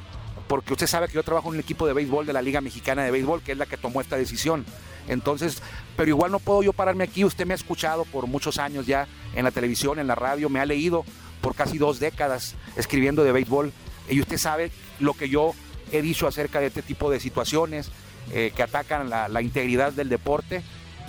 porque 0.47 0.73
usted 0.73 0.87
sabe 0.87 1.07
que 1.07 1.13
yo 1.13 1.23
trabajo 1.23 1.49
en 1.49 1.55
un 1.55 1.59
equipo 1.59 1.85
de 1.87 1.93
béisbol 1.93 2.25
de 2.25 2.33
la 2.33 2.41
Liga 2.41 2.61
Mexicana 2.61 3.03
de 3.03 3.11
Béisbol, 3.11 3.41
que 3.41 3.51
es 3.51 3.57
la 3.57 3.65
que 3.65 3.77
tomó 3.77 4.01
esta 4.01 4.17
decisión. 4.17 4.65
Entonces, 5.07 5.61
pero 5.95 6.09
igual 6.09 6.31
no 6.31 6.39
puedo 6.39 6.63
yo 6.63 6.73
pararme 6.73 7.03
aquí. 7.03 7.23
Usted 7.23 7.45
me 7.45 7.53
ha 7.53 7.55
escuchado 7.55 8.05
por 8.05 8.27
muchos 8.27 8.57
años 8.57 8.85
ya 8.85 9.07
en 9.35 9.45
la 9.45 9.51
televisión, 9.51 9.99
en 9.99 10.07
la 10.07 10.15
radio, 10.15 10.49
me 10.49 10.59
ha 10.59 10.65
leído 10.65 11.05
por 11.47 11.55
casi 11.55 11.77
dos 11.77 12.01
décadas 12.01 12.55
escribiendo 12.75 13.23
de 13.23 13.31
béisbol. 13.31 13.71
Y 14.09 14.19
usted 14.19 14.37
sabe 14.37 14.69
lo 14.99 15.13
que 15.13 15.29
yo 15.29 15.53
he 15.93 16.01
dicho 16.01 16.27
acerca 16.27 16.59
de 16.59 16.67
este 16.67 16.81
tipo 16.81 17.09
de 17.09 17.21
situaciones 17.21 17.89
eh, 18.33 18.51
que 18.53 18.63
atacan 18.63 19.09
la, 19.09 19.41
integridad 19.41 19.93
del 19.93 20.09
deporte. 20.09 20.61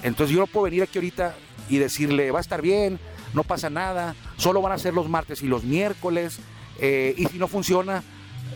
Entonces 0.05 0.33
yo 0.33 0.39
no 0.39 0.47
puedo 0.47 0.67
venir 0.67 0.85
aquí 0.85 0.99
ahorita 0.99 1.35
y 1.69 1.79
decirle, 1.79 2.31
va 2.31 2.39
a 2.39 2.41
estar 2.41 2.63
bien, 2.63 3.01
no 3.35 3.43
pasa 3.43 3.69
nada, 3.69 4.15
solo 4.37 4.63
van 4.63 4.71
a 4.71 4.79
ser 4.79 4.95
los 4.95 5.09
martes 5.09 5.43
y 5.43 5.49
los 5.49 5.65
miércoles, 5.65 6.39
eh, 6.79 7.17
y 7.19 7.27
si 7.27 7.37
no 7.37 7.49
funciona, 7.49 8.05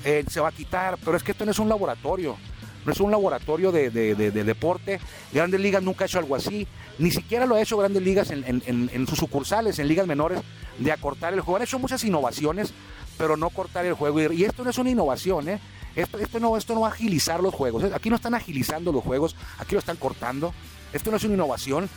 eh, 0.05 0.25
se 0.31 0.38
va 0.38 0.50
a 0.50 0.52
quitar. 0.52 0.99
Pero 1.05 1.17
es 1.17 1.25
que 1.25 1.32
esto 1.32 1.44
no 1.44 1.50
es 1.50 1.58
un 1.58 1.69
laboratorio 1.69 2.37
no 2.84 2.93
es 2.93 3.00
un 3.00 3.11
laboratorio 3.11 3.73
de, 3.73 3.90
de, 3.90 4.14
de, 4.14 4.31
de, 4.31 4.44
deporte. 4.44 5.00
Grandes 5.32 5.61
Ligas 5.61 5.82
nunca 5.82 6.05
ha 6.05 6.06
hecho 6.06 6.19
algo 6.19 6.37
así, 6.37 6.67
ni 6.99 7.11
siquiera 7.11 7.46
lo 7.46 7.55
ha 7.55 7.62
hecho 7.62 7.76
Grandes 7.76 8.02
Ligas 8.02 8.31
en, 8.31 8.44
en, 8.67 9.06
sus 9.06 9.19
sucursales, 9.19 9.79
en 9.79 9.88
ligas 9.88 10.06
menores, 10.06 10.40
de 10.79 10.93
acortar 10.93 11.32
el 11.32 11.41
juego. 11.41 11.56
Han 11.56 11.62
hecho 11.62 11.79
muchas 11.79 12.05
innovaciones, 12.05 12.72
pero 13.19 13.36
no 13.36 13.51
cortar 13.51 13.86
el 13.86 13.94
juego. 13.94 14.32
Y 14.32 14.44
esto 14.44 14.65
no 14.65 14.70
es 14.70 14.79
una 14.79 14.91
innovación, 14.91 15.48
¿eh? 15.48 15.60
Esto, 15.94 16.19
esto, 16.19 16.41
no, 16.41 16.56
esto 16.56 16.74
no 16.74 16.81
va 16.82 16.89
a 16.89 16.93
agilizar 16.93 17.41
los 17.41 17.55
juegos. 17.55 17.84
Aquí 17.93 18.08
no 18.08 18.17
están 18.17 18.34
agilizando 18.34 18.93
los 18.93 19.05
juegos, 19.05 19.36
aquí 19.58 19.74
lo 19.74 19.79
están 19.79 19.96
cortando. 19.96 20.55
Esto 20.93 21.10
no 21.10 21.17
es 21.17 21.24
una 21.24 21.34
innovación. 21.34 21.89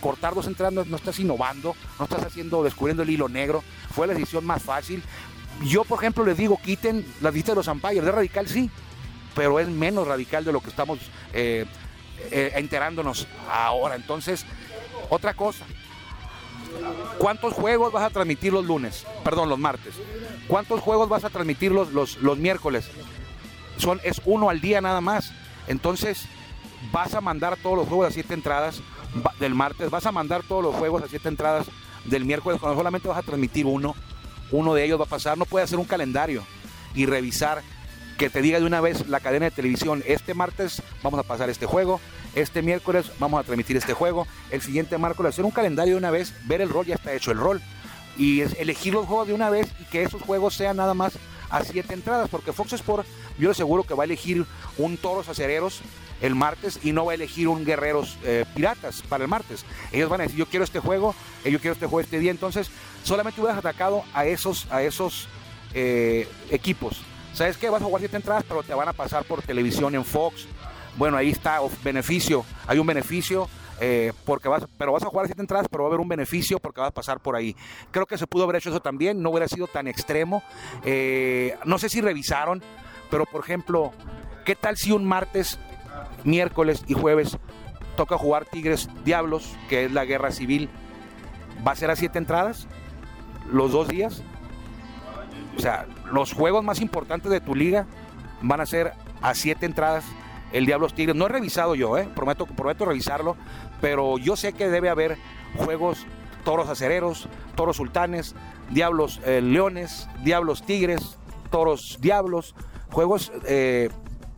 Cortar 0.00 0.34
dos 0.34 0.46
entradas 0.46 0.86
no, 0.86 0.96
estás 0.96 1.18
innovando, 1.18 1.74
no 1.98 2.04
estás 2.04 2.24
haciendo, 2.24 2.62
descubriendo 2.62 3.02
el 3.02 3.10
hilo 3.10 3.28
negro. 3.28 3.62
Fue 3.90 4.06
la 4.06 4.14
decisión 4.14 4.44
más 4.44 4.62
fácil. 4.62 5.02
Yo, 5.64 5.84
por 5.84 5.98
ejemplo, 5.98 6.24
les 6.24 6.36
digo, 6.36 6.58
quiten 6.62 7.04
la 7.20 7.30
lista 7.30 7.52
de 7.52 7.56
los 7.56 7.68
umpires. 7.68 8.04
De 8.04 8.10
radical, 8.10 8.48
sí, 8.48 8.70
pero 9.34 9.60
es 9.60 9.68
menos 9.68 10.06
radical 10.06 10.44
de 10.44 10.52
lo 10.52 10.60
que 10.60 10.70
estamos 10.70 10.98
eh, 11.32 11.66
eh, 12.30 12.52
enterándonos 12.56 13.26
ahora. 13.50 13.96
Entonces, 13.96 14.44
otra 15.10 15.34
cosa. 15.34 15.64
¿Cuántos 17.18 17.52
juegos 17.52 17.92
vas 17.92 18.04
a 18.04 18.10
transmitir 18.10 18.52
los 18.52 18.64
lunes? 18.64 19.06
Perdón, 19.22 19.48
los 19.48 19.58
martes. 19.58 19.94
¿Cuántos 20.48 20.80
juegos 20.80 21.08
vas 21.08 21.24
a 21.24 21.30
transmitir 21.30 21.72
los, 21.72 21.92
los, 21.92 22.16
los 22.18 22.38
miércoles? 22.38 22.88
Son, 23.78 24.00
es 24.04 24.20
uno 24.24 24.50
al 24.50 24.60
día 24.60 24.80
nada 24.80 25.00
más. 25.00 25.32
Entonces, 25.66 26.26
vas 26.92 27.14
a 27.14 27.20
mandar 27.20 27.56
todos 27.56 27.76
los 27.76 27.88
juegos 27.88 28.08
a 28.08 28.10
siete 28.10 28.34
entradas 28.34 28.80
del 29.38 29.54
martes, 29.54 29.90
vas 29.90 30.06
a 30.06 30.12
mandar 30.12 30.42
todos 30.42 30.62
los 30.62 30.74
juegos 30.74 31.02
a 31.02 31.08
siete 31.08 31.28
entradas 31.28 31.66
del 32.04 32.24
miércoles, 32.24 32.60
cuando 32.60 32.76
solamente 32.76 33.08
vas 33.08 33.18
a 33.18 33.22
transmitir 33.22 33.66
uno. 33.66 33.94
Uno 34.50 34.74
de 34.74 34.84
ellos 34.84 35.00
va 35.00 35.04
a 35.04 35.08
pasar. 35.08 35.38
No 35.38 35.46
puede 35.46 35.64
hacer 35.64 35.78
un 35.78 35.86
calendario 35.86 36.44
y 36.94 37.06
revisar 37.06 37.62
que 38.16 38.30
te 38.30 38.42
diga 38.42 38.60
de 38.60 38.66
una 38.66 38.80
vez 38.80 39.08
la 39.08 39.20
cadena 39.20 39.46
de 39.46 39.50
televisión, 39.50 40.02
este 40.06 40.34
martes 40.34 40.82
vamos 41.02 41.18
a 41.18 41.24
pasar 41.24 41.50
este 41.50 41.66
juego, 41.66 42.00
este 42.34 42.62
miércoles 42.62 43.10
vamos 43.18 43.40
a 43.40 43.44
transmitir 43.44 43.76
este 43.76 43.92
juego, 43.92 44.26
el 44.50 44.62
siguiente 44.62 44.98
miércoles 44.98 45.30
hacer 45.30 45.44
un 45.44 45.50
calendario 45.50 45.94
de 45.94 45.98
una 45.98 46.10
vez, 46.10 46.32
ver 46.46 46.60
el 46.60 46.68
rol, 46.68 46.86
ya 46.86 46.94
está 46.94 47.12
hecho 47.12 47.32
el 47.32 47.38
rol, 47.38 47.60
y 48.16 48.40
es 48.40 48.54
elegir 48.58 48.94
los 48.94 49.06
juegos 49.06 49.26
de 49.26 49.34
una 49.34 49.50
vez 49.50 49.68
y 49.80 49.84
que 49.84 50.02
esos 50.02 50.22
juegos 50.22 50.54
sean 50.54 50.76
nada 50.76 50.94
más 50.94 51.14
a 51.50 51.64
siete 51.64 51.94
entradas, 51.94 52.28
porque 52.30 52.52
Fox 52.52 52.72
Sport 52.72 53.06
yo 53.38 53.48
le 53.48 53.50
aseguro 53.50 53.82
que 53.82 53.94
va 53.94 54.04
a 54.04 54.06
elegir 54.06 54.46
un 54.78 54.96
Toros 54.96 55.28
Acereros 55.28 55.80
el 56.20 56.34
martes 56.34 56.80
y 56.82 56.92
no 56.92 57.04
va 57.04 57.12
a 57.12 57.14
elegir 57.16 57.48
un 57.48 57.64
Guerreros 57.64 58.16
eh, 58.24 58.44
Piratas 58.54 59.02
para 59.02 59.24
el 59.24 59.28
martes. 59.28 59.64
Ellos 59.92 60.08
van 60.08 60.20
a 60.20 60.24
decir, 60.24 60.38
yo 60.38 60.46
quiero 60.46 60.64
este 60.64 60.78
juego, 60.78 61.14
eh, 61.44 61.50
yo 61.50 61.58
quiero 61.58 61.74
este 61.74 61.86
juego 61.86 62.00
este 62.00 62.18
día, 62.18 62.30
entonces 62.30 62.70
solamente 63.02 63.40
hubieras 63.40 63.58
atacado 63.58 64.04
a 64.14 64.24
esos, 64.24 64.66
a 64.70 64.82
esos 64.82 65.28
eh, 65.74 66.28
equipos 66.50 67.02
¿Sabes 67.34 67.56
qué? 67.56 67.68
Vas 67.68 67.82
a 67.82 67.84
jugar 67.84 68.00
siete 68.00 68.16
entradas, 68.16 68.44
pero 68.46 68.62
te 68.62 68.72
van 68.74 68.88
a 68.88 68.92
pasar 68.92 69.24
por 69.24 69.42
televisión 69.42 69.94
en 69.94 70.04
Fox. 70.04 70.46
Bueno, 70.96 71.16
ahí 71.16 71.30
está 71.30 71.58
beneficio. 71.82 72.44
Hay 72.68 72.78
un 72.78 72.86
beneficio 72.86 73.48
eh, 73.80 74.12
porque 74.24 74.48
vas, 74.48 74.64
pero 74.78 74.92
vas 74.92 75.02
a 75.02 75.06
jugar 75.06 75.26
siete 75.26 75.42
entradas, 75.42 75.66
pero 75.68 75.82
va 75.82 75.88
a 75.88 75.90
haber 75.90 76.00
un 76.00 76.08
beneficio 76.08 76.60
porque 76.60 76.80
vas 76.80 76.90
a 76.90 76.94
pasar 76.94 77.18
por 77.18 77.34
ahí. 77.34 77.56
Creo 77.90 78.06
que 78.06 78.18
se 78.18 78.28
pudo 78.28 78.44
haber 78.44 78.56
hecho 78.56 78.70
eso 78.70 78.80
también, 78.80 79.20
no 79.20 79.30
hubiera 79.30 79.48
sido 79.48 79.66
tan 79.66 79.88
extremo. 79.88 80.44
Eh, 80.84 81.56
no 81.64 81.78
sé 81.78 81.88
si 81.88 82.00
revisaron, 82.00 82.62
pero 83.10 83.26
por 83.26 83.42
ejemplo, 83.42 83.92
¿qué 84.44 84.54
tal 84.54 84.76
si 84.76 84.92
un 84.92 85.04
martes, 85.04 85.58
miércoles 86.22 86.84
y 86.86 86.94
jueves 86.94 87.36
toca 87.96 88.16
jugar 88.16 88.44
Tigres 88.44 88.88
Diablos, 89.04 89.56
que 89.68 89.86
es 89.86 89.92
la 89.92 90.04
guerra 90.04 90.30
civil? 90.30 90.68
¿Va 91.66 91.72
a 91.72 91.76
ser 91.76 91.90
a 91.90 91.96
siete 91.96 92.18
entradas? 92.18 92.68
¿Los 93.50 93.72
dos 93.72 93.88
días? 93.88 94.22
O 95.56 95.60
sea, 95.60 95.86
los 96.12 96.32
juegos 96.32 96.64
más 96.64 96.80
importantes 96.80 97.30
de 97.30 97.40
tu 97.40 97.54
liga 97.54 97.86
van 98.42 98.60
a 98.60 98.66
ser 98.66 98.92
a 99.22 99.34
siete 99.34 99.66
entradas 99.66 100.04
el 100.52 100.66
Diablos 100.66 100.94
Tigres. 100.94 101.16
No 101.16 101.26
he 101.26 101.28
revisado 101.28 101.74
yo, 101.74 101.98
¿eh? 101.98 102.08
prometo, 102.14 102.46
prometo 102.46 102.84
revisarlo, 102.84 103.36
pero 103.80 104.18
yo 104.18 104.36
sé 104.36 104.52
que 104.52 104.68
debe 104.68 104.88
haber 104.88 105.16
juegos 105.56 106.06
toros 106.44 106.68
acereros, 106.68 107.28
toros 107.56 107.76
sultanes, 107.76 108.34
diablos 108.70 109.20
eh, 109.24 109.40
leones, 109.40 110.08
diablos 110.22 110.64
tigres, 110.64 111.18
toros 111.50 111.98
diablos, 112.00 112.54
juegos 112.90 113.32
eh, 113.46 113.88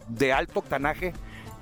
de 0.08 0.32
alto 0.32 0.60
octanaje 0.60 1.12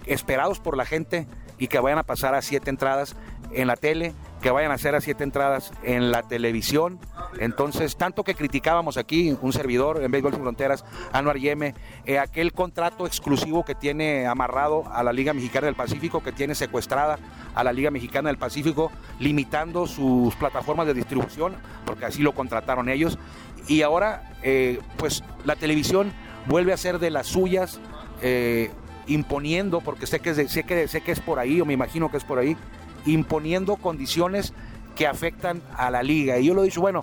esperados 0.06 0.60
por 0.60 0.76
la 0.76 0.84
gente 0.84 1.26
y 1.58 1.68
que 1.68 1.78
vayan 1.78 1.98
a 1.98 2.02
pasar 2.02 2.34
a 2.34 2.42
siete 2.42 2.70
entradas 2.70 3.16
en 3.52 3.66
la 3.66 3.76
tele 3.76 4.12
que 4.44 4.50
vayan 4.50 4.72
a 4.72 4.76
ser 4.76 4.94
a 4.94 5.00
siete 5.00 5.24
entradas 5.24 5.72
en 5.82 6.12
la 6.12 6.22
televisión. 6.22 6.98
Entonces, 7.38 7.96
tanto 7.96 8.24
que 8.24 8.34
criticábamos 8.34 8.98
aquí, 8.98 9.34
un 9.40 9.54
servidor 9.54 10.02
en 10.02 10.10
Béisbol 10.10 10.34
Sin 10.34 10.42
Fronteras, 10.42 10.84
Anuar 11.14 11.38
Yeme, 11.38 11.74
eh, 12.04 12.18
aquel 12.18 12.52
contrato 12.52 13.06
exclusivo 13.06 13.64
que 13.64 13.74
tiene 13.74 14.26
amarrado 14.26 14.84
a 14.92 15.02
la 15.02 15.14
Liga 15.14 15.32
Mexicana 15.32 15.64
del 15.64 15.76
Pacífico, 15.76 16.22
que 16.22 16.30
tiene 16.30 16.54
secuestrada 16.54 17.18
a 17.54 17.64
la 17.64 17.72
Liga 17.72 17.90
Mexicana 17.90 18.28
del 18.28 18.36
Pacífico, 18.36 18.92
limitando 19.18 19.86
sus 19.86 20.34
plataformas 20.34 20.86
de 20.88 20.92
distribución, 20.92 21.54
porque 21.86 22.04
así 22.04 22.20
lo 22.20 22.34
contrataron 22.34 22.90
ellos. 22.90 23.18
Y 23.66 23.80
ahora, 23.80 24.34
eh, 24.42 24.78
pues 24.98 25.24
la 25.46 25.56
televisión 25.56 26.12
vuelve 26.44 26.74
a 26.74 26.76
ser 26.76 26.98
de 26.98 27.08
las 27.08 27.28
suyas, 27.28 27.80
eh, 28.20 28.70
imponiendo, 29.06 29.80
porque 29.80 30.06
sé 30.06 30.20
que, 30.20 30.34
sé, 30.34 30.64
que, 30.64 30.86
sé 30.86 31.00
que 31.00 31.12
es 31.12 31.20
por 31.20 31.38
ahí, 31.38 31.62
o 31.62 31.64
me 31.64 31.72
imagino 31.72 32.10
que 32.10 32.18
es 32.18 32.24
por 32.24 32.38
ahí, 32.38 32.58
imponiendo 33.06 33.76
condiciones 33.76 34.52
que 34.96 35.06
afectan 35.06 35.62
a 35.76 35.90
la 35.90 36.02
liga. 36.02 36.38
Y 36.38 36.46
yo 36.46 36.54
lo 36.54 36.62
he 36.62 36.66
dicho, 36.66 36.80
bueno, 36.80 37.02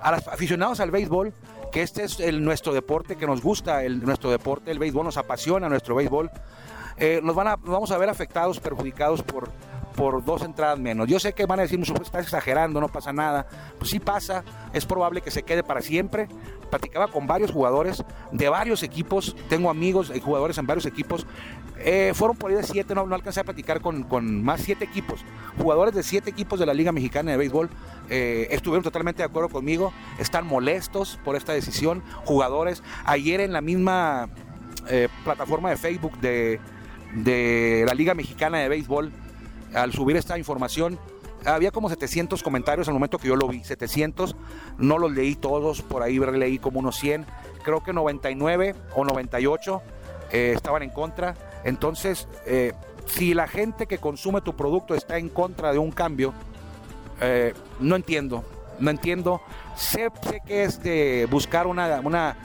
a 0.00 0.12
los 0.12 0.28
aficionados 0.28 0.80
al 0.80 0.90
béisbol, 0.90 1.32
que 1.70 1.82
este 1.82 2.04
es 2.04 2.20
el, 2.20 2.44
nuestro 2.44 2.74
deporte, 2.74 3.16
que 3.16 3.26
nos 3.26 3.42
gusta 3.42 3.84
el, 3.84 4.04
nuestro 4.04 4.30
deporte, 4.30 4.70
el 4.70 4.78
béisbol 4.78 5.06
nos 5.06 5.16
apasiona 5.16 5.68
nuestro 5.68 5.94
béisbol, 5.94 6.30
eh, 6.98 7.20
nos, 7.22 7.34
van 7.34 7.48
a, 7.48 7.56
nos 7.56 7.70
vamos 7.70 7.90
a 7.90 7.98
ver 7.98 8.08
afectados, 8.08 8.60
perjudicados 8.60 9.22
por, 9.22 9.50
por 9.92 10.24
dos 10.24 10.42
entradas 10.42 10.78
menos. 10.78 11.08
Yo 11.08 11.18
sé 11.20 11.32
que 11.32 11.46
van 11.46 11.60
a 11.60 11.62
decir, 11.62 11.80
está 11.80 12.20
exagerando, 12.20 12.80
no 12.80 12.88
pasa 12.88 13.12
nada. 13.12 13.46
Pues 13.78 13.90
sí 13.90 14.00
pasa, 14.00 14.44
es 14.72 14.86
probable 14.86 15.20
que 15.20 15.30
se 15.30 15.42
quede 15.42 15.62
para 15.62 15.80
siempre. 15.80 16.28
Platicaba 16.70 17.08
con 17.08 17.26
varios 17.26 17.50
jugadores 17.50 18.02
de 18.30 18.48
varios 18.48 18.82
equipos, 18.82 19.36
tengo 19.48 19.68
amigos 19.70 20.10
y 20.14 20.20
jugadores 20.20 20.56
en 20.58 20.66
varios 20.66 20.86
equipos. 20.86 21.26
Eh, 21.78 22.12
fueron 22.14 22.36
por 22.36 22.50
ahí 22.50 22.56
de 22.56 22.62
siete, 22.62 22.94
no, 22.94 23.06
no 23.06 23.14
alcancé 23.14 23.40
a 23.40 23.44
platicar 23.44 23.80
con, 23.80 24.04
con, 24.04 24.42
más 24.42 24.60
siete 24.60 24.84
equipos. 24.84 25.24
Jugadores 25.58 25.94
de 25.94 26.02
siete 26.02 26.30
equipos 26.30 26.58
de 26.58 26.66
la 26.66 26.74
Liga 26.74 26.92
Mexicana 26.92 27.32
de 27.32 27.36
Béisbol 27.36 27.68
eh, 28.08 28.48
estuvieron 28.50 28.82
totalmente 28.82 29.22
de 29.22 29.24
acuerdo 29.24 29.48
conmigo, 29.48 29.92
están 30.18 30.46
molestos 30.46 31.18
por 31.24 31.36
esta 31.36 31.52
decisión. 31.52 32.02
Jugadores, 32.24 32.82
ayer 33.04 33.40
en 33.40 33.52
la 33.52 33.60
misma 33.60 34.28
eh, 34.88 35.08
plataforma 35.24 35.70
de 35.70 35.76
Facebook 35.76 36.18
de, 36.20 36.60
de 37.14 37.84
la 37.86 37.94
Liga 37.94 38.14
Mexicana 38.14 38.58
de 38.58 38.68
Béisbol, 38.68 39.12
al 39.74 39.92
subir 39.92 40.16
esta 40.16 40.38
información, 40.38 40.98
había 41.44 41.70
como 41.70 41.88
700 41.88 42.42
comentarios 42.42 42.88
al 42.88 42.94
momento 42.94 43.18
que 43.18 43.28
yo 43.28 43.36
lo 43.36 43.48
vi, 43.48 43.64
700, 43.64 44.36
no 44.78 44.98
los 44.98 45.12
leí 45.12 45.34
todos, 45.34 45.82
por 45.82 46.02
ahí 46.02 46.18
leí 46.18 46.58
como 46.58 46.78
unos 46.78 46.96
100, 46.96 47.26
creo 47.62 47.82
que 47.82 47.92
99 47.92 48.74
o 48.94 49.04
98 49.04 49.82
eh, 50.30 50.52
estaban 50.54 50.82
en 50.82 50.90
contra. 50.90 51.34
Entonces, 51.64 52.28
eh, 52.46 52.72
si 53.06 53.34
la 53.34 53.48
gente 53.48 53.86
que 53.86 53.98
consume 53.98 54.40
tu 54.40 54.54
producto 54.54 54.94
está 54.94 55.18
en 55.18 55.28
contra 55.28 55.72
de 55.72 55.78
un 55.78 55.90
cambio, 55.90 56.32
eh, 57.20 57.54
no 57.80 57.96
entiendo, 57.96 58.44
no 58.78 58.90
entiendo. 58.90 59.40
Sé, 59.76 60.08
sé, 60.22 60.40
que 60.46 60.64
es 60.64 60.82
de 60.82 61.26
buscar 61.30 61.66
una, 61.66 62.00
una, 62.00 62.36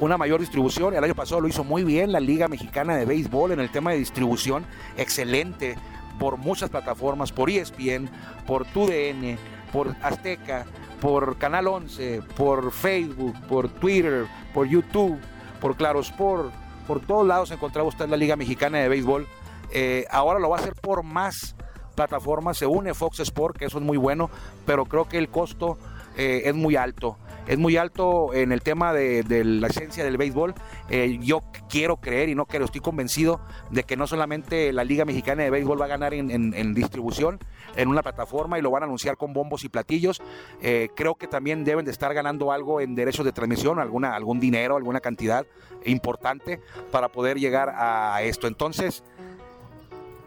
una 0.00 0.16
mayor 0.16 0.40
distribución. 0.40 0.94
El 0.94 1.04
año 1.04 1.14
pasado 1.14 1.40
lo 1.40 1.48
hizo 1.48 1.64
muy 1.64 1.84
bien 1.84 2.12
la 2.12 2.20
Liga 2.20 2.48
Mexicana 2.48 2.96
de 2.96 3.04
Béisbol 3.04 3.52
en 3.52 3.60
el 3.60 3.70
tema 3.70 3.92
de 3.92 3.98
distribución, 3.98 4.66
excelente 4.96 5.76
por 6.18 6.36
muchas 6.36 6.70
plataformas, 6.70 7.32
por 7.32 7.50
ESPN, 7.50 8.08
por 8.46 8.64
TUDN, 8.66 9.38
por 9.72 9.94
Azteca, 10.02 10.66
por 11.00 11.36
Canal 11.36 11.66
11, 11.66 12.22
por 12.36 12.72
Facebook, 12.72 13.34
por 13.48 13.68
Twitter, 13.68 14.26
por 14.54 14.66
YouTube, 14.66 15.18
por 15.60 15.76
Claro 15.76 16.00
Sport, 16.00 16.52
por 16.86 17.00
todos 17.00 17.26
lados 17.26 17.50
encontraba 17.50 17.88
usted 17.88 18.08
la 18.08 18.16
Liga 18.16 18.36
Mexicana 18.36 18.78
de 18.78 18.88
Béisbol. 18.88 19.26
Eh, 19.72 20.06
ahora 20.10 20.38
lo 20.38 20.48
va 20.48 20.56
a 20.56 20.60
hacer 20.60 20.74
por 20.74 21.02
más 21.02 21.56
plataformas, 21.94 22.58
se 22.58 22.66
une 22.66 22.94
Fox 22.94 23.20
Sport, 23.20 23.56
que 23.56 23.64
eso 23.64 23.78
es 23.78 23.84
muy 23.84 23.96
bueno, 23.96 24.30
pero 24.64 24.84
creo 24.84 25.08
que 25.08 25.18
el 25.18 25.28
costo 25.28 25.78
eh, 26.16 26.42
es 26.44 26.54
muy 26.54 26.76
alto 26.76 27.16
es 27.46 27.58
muy 27.58 27.76
alto 27.76 28.34
en 28.34 28.52
el 28.52 28.62
tema 28.62 28.92
de, 28.92 29.24
la 29.44 29.68
esencia 29.68 30.04
del 30.04 30.16
béisbol. 30.16 30.54
Eh, 30.90 31.18
yo 31.20 31.42
quiero 31.68 31.96
creer 31.96 32.28
y 32.28 32.34
no 32.34 32.46
quiero, 32.46 32.64
estoy 32.64 32.80
convencido 32.80 33.40
de 33.70 33.84
que 33.84 33.96
no 33.96 34.06
solamente 34.06 34.72
la 34.72 34.84
Liga 34.84 35.04
Mexicana 35.04 35.44
de 35.44 35.50
Béisbol 35.50 35.80
va 35.80 35.84
a 35.84 35.88
ganar 35.88 36.14
en, 36.14 36.74
distribución 36.74 37.38
en 37.76 37.88
una 37.88 38.02
plataforma 38.02 38.58
y 38.58 38.62
lo 38.62 38.70
van 38.70 38.82
a 38.82 38.86
anunciar 38.86 39.16
con 39.16 39.32
bombos 39.32 39.64
y 39.64 39.68
platillos. 39.68 40.20
Eh, 40.60 40.88
creo 40.96 41.14
que 41.14 41.28
también 41.28 41.64
deben 41.64 41.84
de 41.84 41.90
estar 41.90 42.12
ganando 42.14 42.52
algo 42.52 42.80
en 42.80 42.94
derechos 42.94 43.24
de 43.24 43.32
transmisión, 43.32 43.78
alguna, 43.78 44.14
algún 44.14 44.40
dinero, 44.40 44.76
alguna 44.76 45.00
cantidad 45.00 45.46
importante 45.84 46.60
para 46.90 47.08
poder 47.08 47.38
llegar 47.38 47.72
a 47.76 48.22
esto. 48.22 48.48
Entonces, 48.48 49.04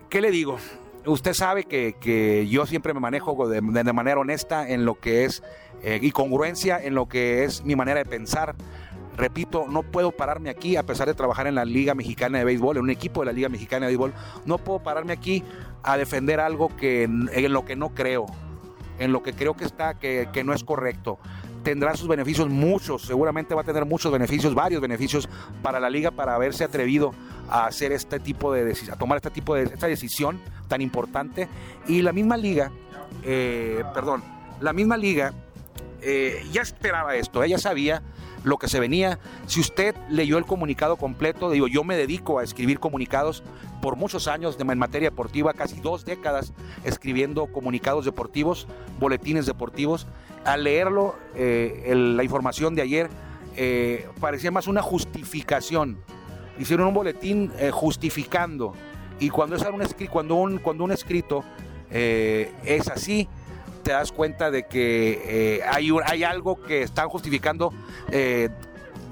¿qué 0.10 0.22
le 0.22 0.32
digo? 0.32 0.58
Usted 1.06 1.34
sabe 1.34 1.64
que, 1.64 2.48
yo 2.50 2.66
siempre 2.66 2.94
me 2.94 3.00
manejo 3.00 3.48
de 3.48 3.94
manera 3.94 4.20
honesta 4.20 4.70
en 4.70 4.86
lo 4.86 4.96
que 4.96 5.26
es 5.26 5.44
eh, 5.84 6.00
y 6.02 6.12
congruencia 6.12 6.84
en 6.84 6.96
lo 6.96 7.08
que 7.08 7.44
es 7.44 7.64
mi 7.64 7.76
manera 7.76 8.00
de 8.00 8.06
pensar. 8.06 8.56
Repito, 9.18 9.66
no 9.70 9.84
puedo 9.84 10.12
pararme 10.12 10.50
aquí 10.50 10.78
a 10.78 10.84
pesar 10.84 11.08
de 11.08 11.14
trabajar 11.14 11.48
en 11.48 11.56
la 11.56 11.66
Liga 11.66 11.94
Mexicana 11.94 12.38
de 12.38 12.46
Béisbol, 12.46 12.78
en 12.78 12.84
un 12.84 12.90
equipo 12.90 13.20
de 13.22 13.26
la 13.26 13.32
Liga 13.34 13.50
Mexicana 13.50 13.86
de 13.86 13.92
Béisbol, 13.92 14.14
no 14.46 14.58
puedo 14.58 14.80
pararme 14.80 15.12
aquí 15.12 15.44
a 15.84 15.98
defender 15.98 16.40
algo 16.40 16.76
que, 16.76 17.04
en 17.04 17.54
lo 17.54 17.66
que 17.66 17.76
no 17.76 17.90
creo, 17.90 18.28
en 18.98 19.12
lo 19.12 19.22
que 19.22 19.34
creo 19.34 19.56
que 19.56 19.66
está, 19.66 19.96
que, 19.96 20.30
que 20.32 20.44
no 20.44 20.54
es 20.54 20.64
correcto 20.64 21.20
tendrá 21.64 21.96
sus 21.96 22.08
beneficios 22.08 22.50
muchos, 22.50 23.04
seguramente 23.04 23.54
va 23.54 23.62
a 23.62 23.64
tener 23.64 23.86
muchos 23.86 24.12
beneficios, 24.12 24.56
varios 24.56 24.82
beneficios 24.82 25.30
para 25.62 25.80
la 25.80 25.90
liga 25.90 26.12
para 26.12 26.36
haberse 26.36 26.64
atrevido 26.64 27.14
a 27.50 27.66
hacer 27.66 27.92
este 27.92 28.20
tipo 28.20 28.54
de 28.54 28.76
a 28.92 28.96
tomar 28.96 29.18
este 29.18 29.30
tipo 29.30 29.56
de 29.56 29.64
esta 29.64 29.88
decisión 29.88 30.40
tan 30.68 30.82
importante 30.82 31.48
y 31.88 32.02
la 32.02 32.14
misma 32.14 32.38
liga, 32.38 32.72
eh, 33.24 33.84
perdón, 33.94 34.24
la 34.62 34.74
misma 34.74 34.98
liga 34.98 35.34
eh, 36.02 36.46
ya 36.52 36.62
esperaba 36.62 37.16
esto, 37.16 37.44
ella 37.44 37.58
sabía 37.58 38.02
lo 38.44 38.58
que 38.58 38.68
se 38.68 38.80
venía. 38.80 39.20
Si 39.48 39.60
usted 39.60 39.96
leyó 40.10 40.38
el 40.38 40.46
comunicado 40.46 40.96
completo, 40.96 41.50
digo, 41.52 41.68
yo 41.68 41.84
me 41.84 41.98
dedico 41.98 42.40
a 42.40 42.44
escribir 42.44 42.80
comunicados 42.80 43.44
por 43.82 43.96
muchos 43.96 44.28
años 44.28 44.58
en 44.60 44.78
materia 44.78 45.10
deportiva, 45.10 45.54
casi 45.54 45.80
dos 45.82 46.06
décadas 46.06 46.54
escribiendo 46.84 47.48
comunicados 47.48 48.06
deportivos, 48.06 48.68
boletines 49.00 49.46
deportivos. 49.46 50.08
Al 50.46 50.64
leerlo, 50.64 51.16
eh, 51.36 51.94
la 51.96 52.24
información 52.24 52.76
de 52.76 52.82
ayer 52.82 53.10
eh, 53.56 54.08
parecía 54.20 54.52
más 54.52 54.68
una 54.68 54.82
justificación. 54.82 55.98
Hicieron 56.58 56.88
un 56.88 56.94
boletín 56.94 57.52
justificando. 57.72 58.74
Y 59.20 59.30
cuando, 59.30 59.56
es 59.56 59.64
cuando 60.10 60.36
un 60.36 60.92
escrito 60.92 61.44
es 61.90 62.88
así, 62.90 63.28
te 63.90 63.94
das 63.94 64.12
cuenta 64.12 64.52
de 64.52 64.68
que 64.68 65.58
eh, 65.58 65.64
hay, 65.68 65.90
hay 66.06 66.24
algo 66.24 66.62
que 66.62 66.84
están 66.84 67.10
justificando 67.10 67.74
eh, 68.12 68.50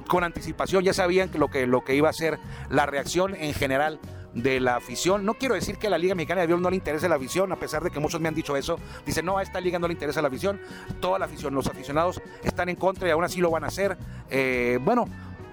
con 0.07 0.23
anticipación. 0.23 0.83
Ya 0.83 0.93
sabían 0.93 1.29
que 1.29 1.39
lo, 1.39 1.47
que 1.47 1.65
lo 1.65 1.83
que 1.83 1.95
iba 1.95 2.09
a 2.09 2.13
ser 2.13 2.37
la 2.69 2.85
reacción 2.85 3.33
en 3.33 3.55
general 3.55 3.99
de 4.35 4.59
la 4.59 4.75
afición. 4.75 5.25
No 5.25 5.33
quiero 5.33 5.55
decir 5.55 5.79
que 5.79 5.87
a 5.87 5.89
la 5.89 5.97
Liga 5.97 6.13
Mexicana 6.13 6.41
de 6.41 6.47
Béisbol 6.47 6.61
no 6.61 6.69
le 6.69 6.75
interese 6.75 7.09
la 7.09 7.15
afición, 7.15 7.51
a 7.51 7.55
pesar 7.55 7.81
de 7.81 7.89
que 7.89 7.99
muchos 7.99 8.21
me 8.21 8.27
han 8.27 8.35
dicho 8.35 8.55
eso. 8.55 8.77
Dicen, 9.03 9.25
no, 9.25 9.39
a 9.39 9.41
esta 9.41 9.59
liga 9.59 9.79
no 9.79 9.87
le 9.87 9.93
interesa 9.93 10.21
la 10.21 10.27
afición. 10.27 10.61
Toda 11.01 11.17
la 11.17 11.25
afición, 11.25 11.55
los 11.55 11.65
aficionados 11.65 12.21
están 12.43 12.69
en 12.69 12.75
contra 12.75 13.07
y 13.07 13.11
aún 13.11 13.23
así 13.23 13.41
lo 13.41 13.49
van 13.49 13.63
a 13.63 13.67
hacer. 13.69 13.97
Eh, 14.29 14.77
bueno, 14.83 15.05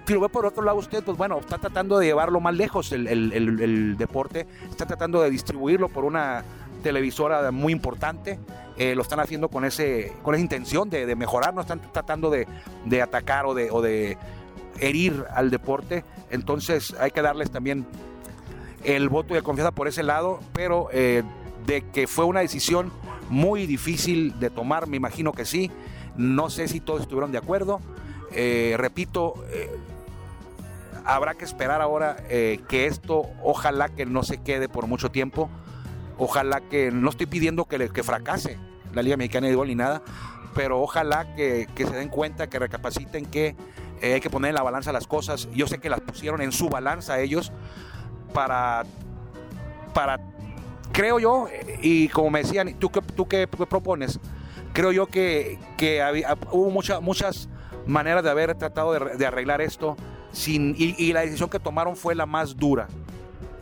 si 0.05 0.13
lo 0.13 0.19
ve 0.19 0.29
por 0.29 0.45
otro 0.45 0.63
lado 0.63 0.77
usted, 0.77 1.03
pues 1.03 1.17
bueno, 1.17 1.39
está 1.39 1.57
tratando 1.57 1.97
de 1.97 2.05
llevarlo 2.05 2.39
más 2.41 2.53
lejos 2.53 2.91
el, 2.91 3.07
el 3.07 3.97
deporte, 3.97 4.45
está 4.69 4.85
tratando 4.85 5.19
de 5.23 5.31
distribuirlo 5.31 5.89
por 5.89 6.05
una 6.05 6.45
televisora 6.85 7.49
muy 7.51 7.73
importante. 7.73 8.37
Eh, 8.77 8.93
lo 8.93 9.01
están 9.01 9.19
haciendo 9.19 9.49
con, 9.49 9.65
ese, 9.65 10.13
con 10.21 10.35
esa 10.35 10.41
intención 10.43 10.87
de, 10.87 11.15
mejorar, 11.15 11.51
no 11.55 11.61
están 11.61 11.81
tratando 11.91 12.29
de, 12.29 13.01
atacar 13.01 13.47
o 13.47 13.55
de, 13.55 13.71
de 13.71 14.17
herir 14.79 15.25
al 15.33 15.49
deporte. 15.49 16.03
Entonces 16.29 16.95
hay 16.99 17.09
que 17.09 17.23
darles 17.23 17.49
también 17.49 17.87
el 18.83 19.09
voto 19.09 19.33
de 19.33 19.41
confianza 19.41 19.71
por 19.71 19.87
ese 19.87 20.03
lado, 20.03 20.39
pero 20.53 20.89
eh, 20.91 21.23
de 21.65 21.81
que 21.89 22.05
fue 22.05 22.25
una 22.25 22.41
decisión 22.41 22.91
muy 23.29 23.65
difícil 23.65 24.39
de 24.39 24.51
tomar, 24.51 24.85
me 24.85 24.97
imagino 24.97 25.31
que 25.31 25.45
sí. 25.45 25.71
No 26.15 26.51
sé 26.51 26.67
si 26.67 26.81
todos 26.81 27.01
estuvieron 27.01 27.31
de 27.31 27.39
acuerdo. 27.39 27.81
Eh, 28.31 28.75
repito, 28.77 29.33
habrá 31.03 31.33
que 31.33 31.45
esperar 31.45 31.81
ahora 31.81 32.17
que 32.27 32.85
esto, 32.85 33.23
ojalá 33.41 33.89
que 33.89 34.05
no 34.05 34.21
se 34.21 34.37
quede 34.37 34.69
por 34.69 34.85
mucho 34.85 35.09
tiempo. 35.09 35.49
Ojalá 36.17 36.61
que, 36.61 36.91
no 36.91 37.09
estoy 37.09 37.25
pidiendo 37.25 37.65
que, 37.65 37.89
que 37.89 38.03
fracase 38.03 38.57
la 38.93 39.01
Liga 39.01 39.17
Mexicana 39.17 39.47
de 39.47 39.51
Béisbol 39.51 39.67
ni 39.67 39.75
nada, 39.75 40.01
pero 40.53 40.81
ojalá 40.81 41.35
que, 41.35 41.67
que, 41.75 41.85
se 41.85 41.95
den 41.95 42.09
cuenta, 42.09 42.47
que 42.47 42.59
recapaciten 42.59 43.25
que 43.25 43.55
hay 44.01 44.21
que 44.21 44.29
poner 44.29 44.49
en 44.49 44.55
la 44.55 44.63
balanza 44.63 44.91
las 44.91 45.07
cosas. 45.07 45.49
Yo 45.53 45.67
sé 45.67 45.79
que 45.79 45.89
las 45.89 46.01
pusieron 46.01 46.41
en 46.41 46.51
su 46.51 46.69
balanza 46.69 47.19
ellos 47.19 47.51
para, 48.33 48.83
para 49.93 50.19
creo 50.91 51.19
yo, 51.19 51.47
y 51.81 52.07
como 52.09 52.29
me 52.29 52.39
decían, 52.43 52.75
¿tú 52.79 52.89
qué, 52.89 53.01
tú 53.01 53.27
qué 53.27 53.47
propones? 53.47 54.19
Creo 54.73 54.91
yo 54.91 55.07
que, 55.07 55.59
que 55.77 56.01
hubo 56.51 56.69
muchas 56.69 57.01
muchas 57.01 57.49
maneras 57.85 58.23
de 58.23 58.29
haber 58.29 58.55
tratado 58.55 58.93
de, 58.93 59.25
arreglar 59.25 59.61
esto 59.61 59.95
sin, 60.31 60.75
y, 60.77 61.13
la 61.13 61.21
decisión 61.21 61.49
que 61.49 61.59
tomaron 61.59 61.95
fue 61.95 62.15
la 62.15 62.25
más 62.25 62.57
dura, 62.57 62.87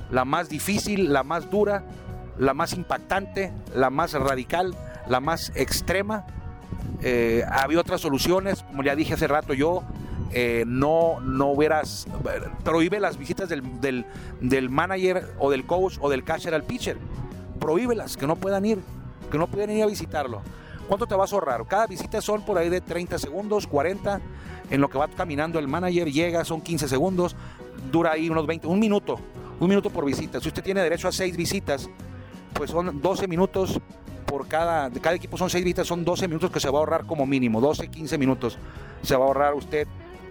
la 0.10 0.26
más 0.26 0.50
difícil, 0.50 1.12
la 1.14 1.24
más 1.24 1.50
dura, 1.50 1.86
la 2.38 2.54
más 2.54 2.74
impactante, 2.74 3.52
la 3.76 3.90
más 3.90 4.14
radical, 4.14 4.76
la 5.08 5.20
más 5.20 5.52
extrema. 5.56 6.26
Eh, 7.02 7.44
había 7.50 7.80
otras 7.80 8.02
soluciones, 8.02 8.64
como 8.64 8.84
ya 8.84 8.96
dije 8.96 9.14
hace 9.14 9.28
rato 9.28 9.54
yo, 9.54 9.84
eh, 10.32 10.64
no, 10.66 11.20
no 11.20 11.52
hubieras, 11.52 12.08
prohíbe 12.64 13.00
las 13.00 13.18
visitas 13.18 13.50
del, 13.50 13.82
del, 13.82 14.06
del, 14.42 14.70
manager 14.70 15.32
o 15.38 15.52
del 15.52 15.66
coach 15.66 15.98
o 16.02 16.10
del 16.10 16.24
catcher 16.24 16.54
al 16.54 16.64
pitcher. 16.64 16.98
Prohíbelas, 17.60 18.18
que 18.18 18.26
no 18.26 18.36
puedan 18.36 18.66
ir, 18.66 18.80
que 19.32 19.38
no 19.38 19.48
puedan 19.48 19.70
ir 19.70 19.84
a 19.84 19.88
visitarlo. 19.88 20.42
¿Cuánto 20.88 21.06
te 21.06 21.16
vas 21.16 21.32
a 21.32 21.36
ahorrar? 21.36 21.66
Cada 21.68 21.88
visita 21.88 22.22
son 22.22 22.44
por 22.44 22.58
ahí 22.58 22.70
de 22.70 22.82
30 22.82 23.18
segundos, 23.20 23.68
40. 23.68 24.20
En 24.70 24.82
lo 24.82 24.90
que 24.90 24.98
va 24.98 25.08
caminando 25.08 25.60
el 25.60 25.68
manager, 25.68 26.12
llega, 26.12 26.44
son 26.44 26.62
15 26.62 26.88
segundos, 26.88 27.36
dura 27.92 28.14
ahí 28.14 28.30
unos 28.30 28.48
20, 28.48 28.68
un 28.68 28.80
minuto, 28.80 29.20
un 29.60 29.70
minuto 29.70 29.90
por 29.90 30.06
visita. 30.06 30.40
Si 30.40 30.48
usted 30.48 30.64
tiene 30.64 30.82
derecho 30.82 31.08
a 31.08 31.12
6 31.12 31.38
visitas, 31.38 31.90
pues 32.54 32.72
son 32.72 33.02
12 33.02 33.28
minutos 33.28 33.80
por 34.26 34.48
cada, 34.48 34.90
cada 34.90 35.16
equipo 35.16 35.38
son 35.38 35.50
6 35.50 35.64
visitas, 35.64 35.88
son 35.88 36.04
12 36.04 36.28
minutos 36.28 36.52
que 36.52 36.60
se 36.60 36.70
va 36.70 36.78
a 36.78 36.80
ahorrar 36.80 37.06
como 37.06 37.26
mínimo, 37.26 37.62
12, 37.62 37.90
15 37.90 38.18
minutos 38.18 38.58
se 39.02 39.16
va 39.16 39.26
a 39.26 39.28
ahorrar 39.28 39.54
usted 39.54 39.88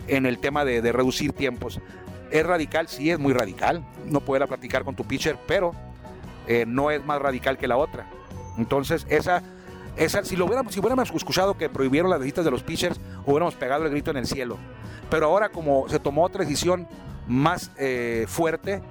en 0.08 0.26
el 0.26 0.38
tema 0.38 0.64
de, 0.64 0.80
reducir 0.92 1.32
tiempos. 1.32 1.80
¿Es 2.30 2.44
radical? 2.44 2.88
Sí, 2.88 3.10
es 3.10 3.18
muy 3.18 3.32
radical. 3.32 3.84
No 4.06 4.20
poder 4.20 4.48
platicar 4.48 4.84
con 4.84 4.96
tu 4.96 5.04
pitcher, 5.04 5.36
pero 5.46 5.72
eh, 6.48 6.64
no 6.66 6.90
es 6.90 7.04
más 7.04 7.20
radical 7.20 7.58
que 7.58 7.68
la 7.68 7.76
otra. 7.76 8.06
Entonces, 8.56 9.06
esa 9.10 9.42
si, 10.24 10.36
lo 10.36 10.46
hubiéramos, 10.46 10.72
si 10.72 10.80
hubiéramos 10.80 11.10
escuchado 11.10 11.56
que 11.56 11.68
prohibieron 11.68 12.10
las 12.10 12.20
visitas 12.20 12.44
de 12.44 12.50
los 12.50 12.62
pitchers, 12.62 12.98
hubiéramos 13.26 13.54
pegado 13.54 13.84
el 13.84 13.90
grito 13.90 14.10
en 14.10 14.16
el 14.16 14.26
cielo. 14.26 14.56
Pero 15.10 15.26
ahora 15.26 15.50
como 15.50 15.88
se 15.88 15.98
tomó 15.98 16.24
otra 16.24 16.44
decisión 16.44 16.86
más 17.28 17.70
eh, 17.78 18.24
fuerte, 18.28 18.82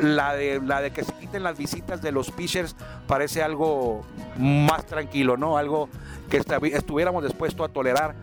la 0.00 0.34
de, 0.34 0.60
la 0.60 0.80
de 0.80 0.90
que 0.90 1.04
se 1.04 1.12
quiten 1.14 1.42
las 1.42 1.56
visitas 1.56 2.02
de 2.02 2.12
los 2.12 2.30
pitchers 2.30 2.74
parece 3.06 3.42
algo 3.42 4.04
más 4.38 4.86
tranquilo, 4.86 5.36
¿no? 5.36 5.56
Algo 5.56 5.88
que 6.30 6.38
estuviéramos 6.38 7.24
dispuestos 7.24 7.68
a 7.68 7.72
tolerar. 7.72 8.14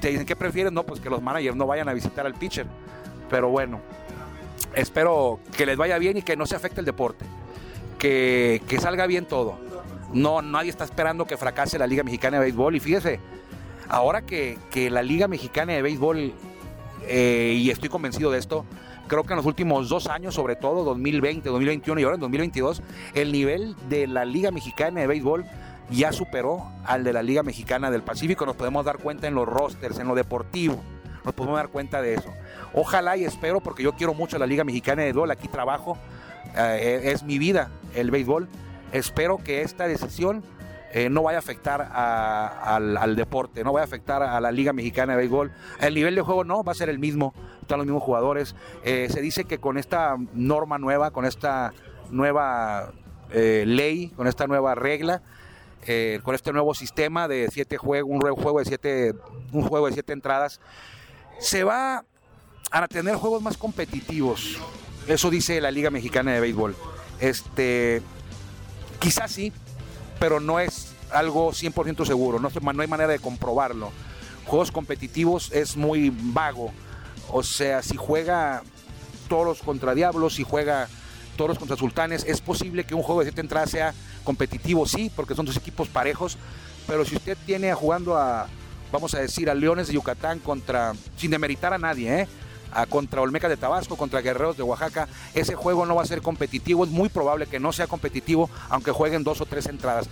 Te 0.00 0.08
dicen, 0.08 0.26
¿qué 0.26 0.36
prefieren? 0.36 0.74
No, 0.74 0.84
pues 0.84 1.00
que 1.00 1.10
los 1.10 1.22
managers 1.22 1.56
no 1.56 1.66
vayan 1.66 1.88
a 1.88 1.92
visitar 1.92 2.26
al 2.26 2.34
pitcher. 2.34 2.66
Pero 3.28 3.48
bueno, 3.50 3.80
espero 4.74 5.40
que 5.56 5.66
les 5.66 5.76
vaya 5.76 5.98
bien 5.98 6.16
y 6.16 6.22
que 6.22 6.36
no 6.36 6.46
se 6.46 6.56
afecte 6.56 6.80
el 6.80 6.86
deporte. 6.86 7.24
Que, 7.98 8.62
que 8.66 8.80
salga 8.80 9.06
bien 9.06 9.26
todo. 9.26 9.58
No, 10.12 10.42
nadie 10.42 10.70
está 10.70 10.84
esperando 10.84 11.26
que 11.26 11.36
fracase 11.36 11.78
la 11.78 11.86
Liga 11.86 12.02
Mexicana 12.02 12.38
de 12.38 12.44
Béisbol. 12.44 12.76
Y 12.76 12.80
fíjese, 12.80 13.20
ahora 13.88 14.22
que, 14.22 14.58
la 14.90 15.02
Liga 15.02 15.28
Mexicana 15.28 15.72
de 15.72 15.82
Béisbol, 15.82 16.32
eh, 17.06 17.54
y 17.56 17.70
estoy 17.70 17.88
convencido 17.88 18.30
de 18.30 18.38
esto, 18.38 18.64
creo 19.10 19.24
que 19.24 19.32
en 19.32 19.38
los 19.38 19.46
últimos 19.46 19.88
dos 19.88 20.06
años, 20.06 20.36
sobre 20.36 20.54
todo 20.54 20.84
2020, 20.84 21.48
2021 21.48 22.00
y 22.00 22.04
ahora 22.04 22.14
en 22.14 22.20
2022, 22.20 22.82
el 23.14 23.32
nivel 23.32 23.74
de 23.88 24.06
la 24.06 24.24
Liga 24.24 24.52
Mexicana 24.52 25.00
de 25.00 25.08
Béisbol 25.08 25.44
ya 25.90 26.12
superó 26.12 26.70
al 26.84 27.02
de 27.02 27.12
la 27.12 27.22
Liga 27.22 27.42
Mexicana 27.42 27.90
del 27.90 28.02
Pacífico. 28.02 28.46
Nos 28.46 28.54
podemos 28.54 28.84
dar 28.84 28.98
cuenta 28.98 29.26
en 29.26 29.34
los 29.34 29.48
rosters, 29.48 29.98
en 29.98 30.06
lo 30.06 30.14
deportivo. 30.14 30.80
Nos 31.24 31.34
podemos 31.34 31.58
dar 31.58 31.68
cuenta 31.68 32.00
de 32.00 32.14
eso. 32.14 32.32
Ojalá 32.72 33.16
y 33.16 33.24
espero, 33.24 33.60
porque 33.60 33.82
yo 33.82 33.94
quiero 33.94 34.14
mucho 34.14 34.38
la 34.38 34.46
Liga 34.46 34.62
Mexicana 34.62 35.02
de 35.02 35.08
Béisbol, 35.08 35.32
aquí 35.32 35.48
trabajo, 35.48 35.98
eh, 36.56 37.00
es 37.04 37.24
mi 37.24 37.38
vida 37.38 37.70
el 37.94 38.10
béisbol 38.10 38.48
espero 38.92 39.38
que 39.38 39.62
esta 39.62 39.86
decisión 39.86 40.42
eh, 40.92 41.08
no 41.08 41.22
vaya 41.22 41.38
a 41.38 41.40
afectar 41.40 41.82
al, 41.92 43.16
deporte, 43.16 43.62
no 43.64 43.72
vaya 43.72 43.84
a 43.84 43.86
afectar 43.86 44.22
a 44.22 44.40
la 44.40 44.50
Liga 44.50 44.72
Mexicana 44.72 45.12
de 45.12 45.18
Béisbol. 45.18 45.52
El 45.80 45.94
nivel 45.94 46.14
de 46.14 46.22
juego 46.22 46.44
no, 46.44 46.64
va 46.64 46.72
a 46.72 46.74
ser 46.74 46.88
el 46.88 46.98
mismo, 46.98 47.34
están 47.60 47.78
los 47.78 47.86
mismos 47.86 48.02
jugadores. 48.02 48.54
Eh, 48.84 49.08
se 49.10 49.20
dice 49.20 49.44
que 49.44 49.58
con 49.58 49.78
esta 49.78 50.16
norma 50.34 50.78
nueva, 50.78 51.10
con 51.10 51.24
esta 51.24 51.72
nueva 52.10 52.92
eh, 53.30 53.64
ley, 53.66 54.08
con 54.10 54.26
esta 54.26 54.46
nueva 54.46 54.74
regla, 54.74 55.22
con 56.22 56.34
este 56.34 56.52
nuevo 56.52 56.74
sistema 56.74 57.26
de 57.26 57.48
siete 57.50 57.78
juegos, 57.78 58.12
un 58.12 58.20
juego 58.20 58.58
de 58.58 58.64
siete, 58.66 59.14
un 59.50 59.62
juego 59.62 59.86
de 59.86 59.94
siete 59.94 60.12
entradas, 60.12 60.60
se 61.38 61.64
va 61.64 62.04
a 62.70 62.86
tener 62.86 63.16
juegos 63.16 63.42
más 63.42 63.56
competitivos. 63.56 64.58
Eso 65.08 65.30
dice 65.30 65.60
la 65.60 65.70
Liga 65.70 65.90
Mexicana 65.90 66.32
de 66.32 66.40
Béisbol. 66.40 66.76
Este, 67.18 68.02
Quizás 69.00 69.32
sí, 69.32 69.50
pero 70.20 70.38
no 70.38 70.60
es 70.60 70.92
algo 71.10 71.50
100% 71.50 72.06
seguro, 72.06 72.38
no, 72.38 72.50
hay 72.80 72.86
manera 72.86 73.10
de 73.10 73.18
comprobarlo. 73.18 73.90
Juegos 74.46 74.70
competitivos 74.70 75.50
es 75.50 75.76
muy 75.76 76.12
vago, 76.14 76.70
o 77.28 77.42
sea, 77.42 77.82
si 77.82 77.96
juega 77.96 78.62
toros 79.28 79.62
contra 79.62 79.94
diablos, 79.94 80.34
si 80.34 80.44
juega 80.44 80.88
toros 81.36 81.58
contra 81.58 81.76
sultanes, 81.76 82.24
es 82.28 82.40
posible 82.40 82.84
que 82.84 82.94
un 82.94 83.02
juego 83.02 83.20
de 83.20 83.26
siete 83.26 83.40
entradas 83.40 83.70
sea 83.70 83.94
competitivo, 84.22 84.86
sí, 84.86 85.10
porque 85.16 85.34
son 85.34 85.46
dos 85.46 85.56
equipos 85.56 85.88
parejos, 85.88 86.36
pero 86.86 87.04
si 87.04 87.16
usted 87.16 87.36
tiene 87.46 87.72
jugando 87.74 88.16
a, 88.16 88.46
vamos 88.92 89.14
a 89.14 89.20
decir, 89.20 89.48
a 89.48 89.54
Leones 89.54 89.88
de 89.88 89.94
Yucatán 89.94 90.38
contra, 90.40 90.92
sin 91.16 91.30
demeritar 91.30 91.72
a 91.72 91.78
nadie, 91.78 92.22
¿eh? 92.22 92.28
Contra 92.88 93.20
Olmeca 93.20 93.48
de 93.48 93.56
Tabasco, 93.56 93.96
contra 93.96 94.20
Guerreros 94.20 94.56
de 94.56 94.62
Oaxaca. 94.62 95.08
Ese 95.34 95.54
juego 95.54 95.86
no 95.86 95.94
va 95.94 96.02
a 96.02 96.06
ser 96.06 96.22
competitivo, 96.22 96.84
es 96.84 96.90
muy 96.90 97.08
probable 97.08 97.46
que 97.46 97.60
no 97.60 97.72
sea 97.72 97.86
competitivo, 97.86 98.50
aunque 98.68 98.92
jueguen 98.92 99.24
dos 99.24 99.40
o 99.40 99.46
tres 99.46 99.66
entradas. 99.66 100.08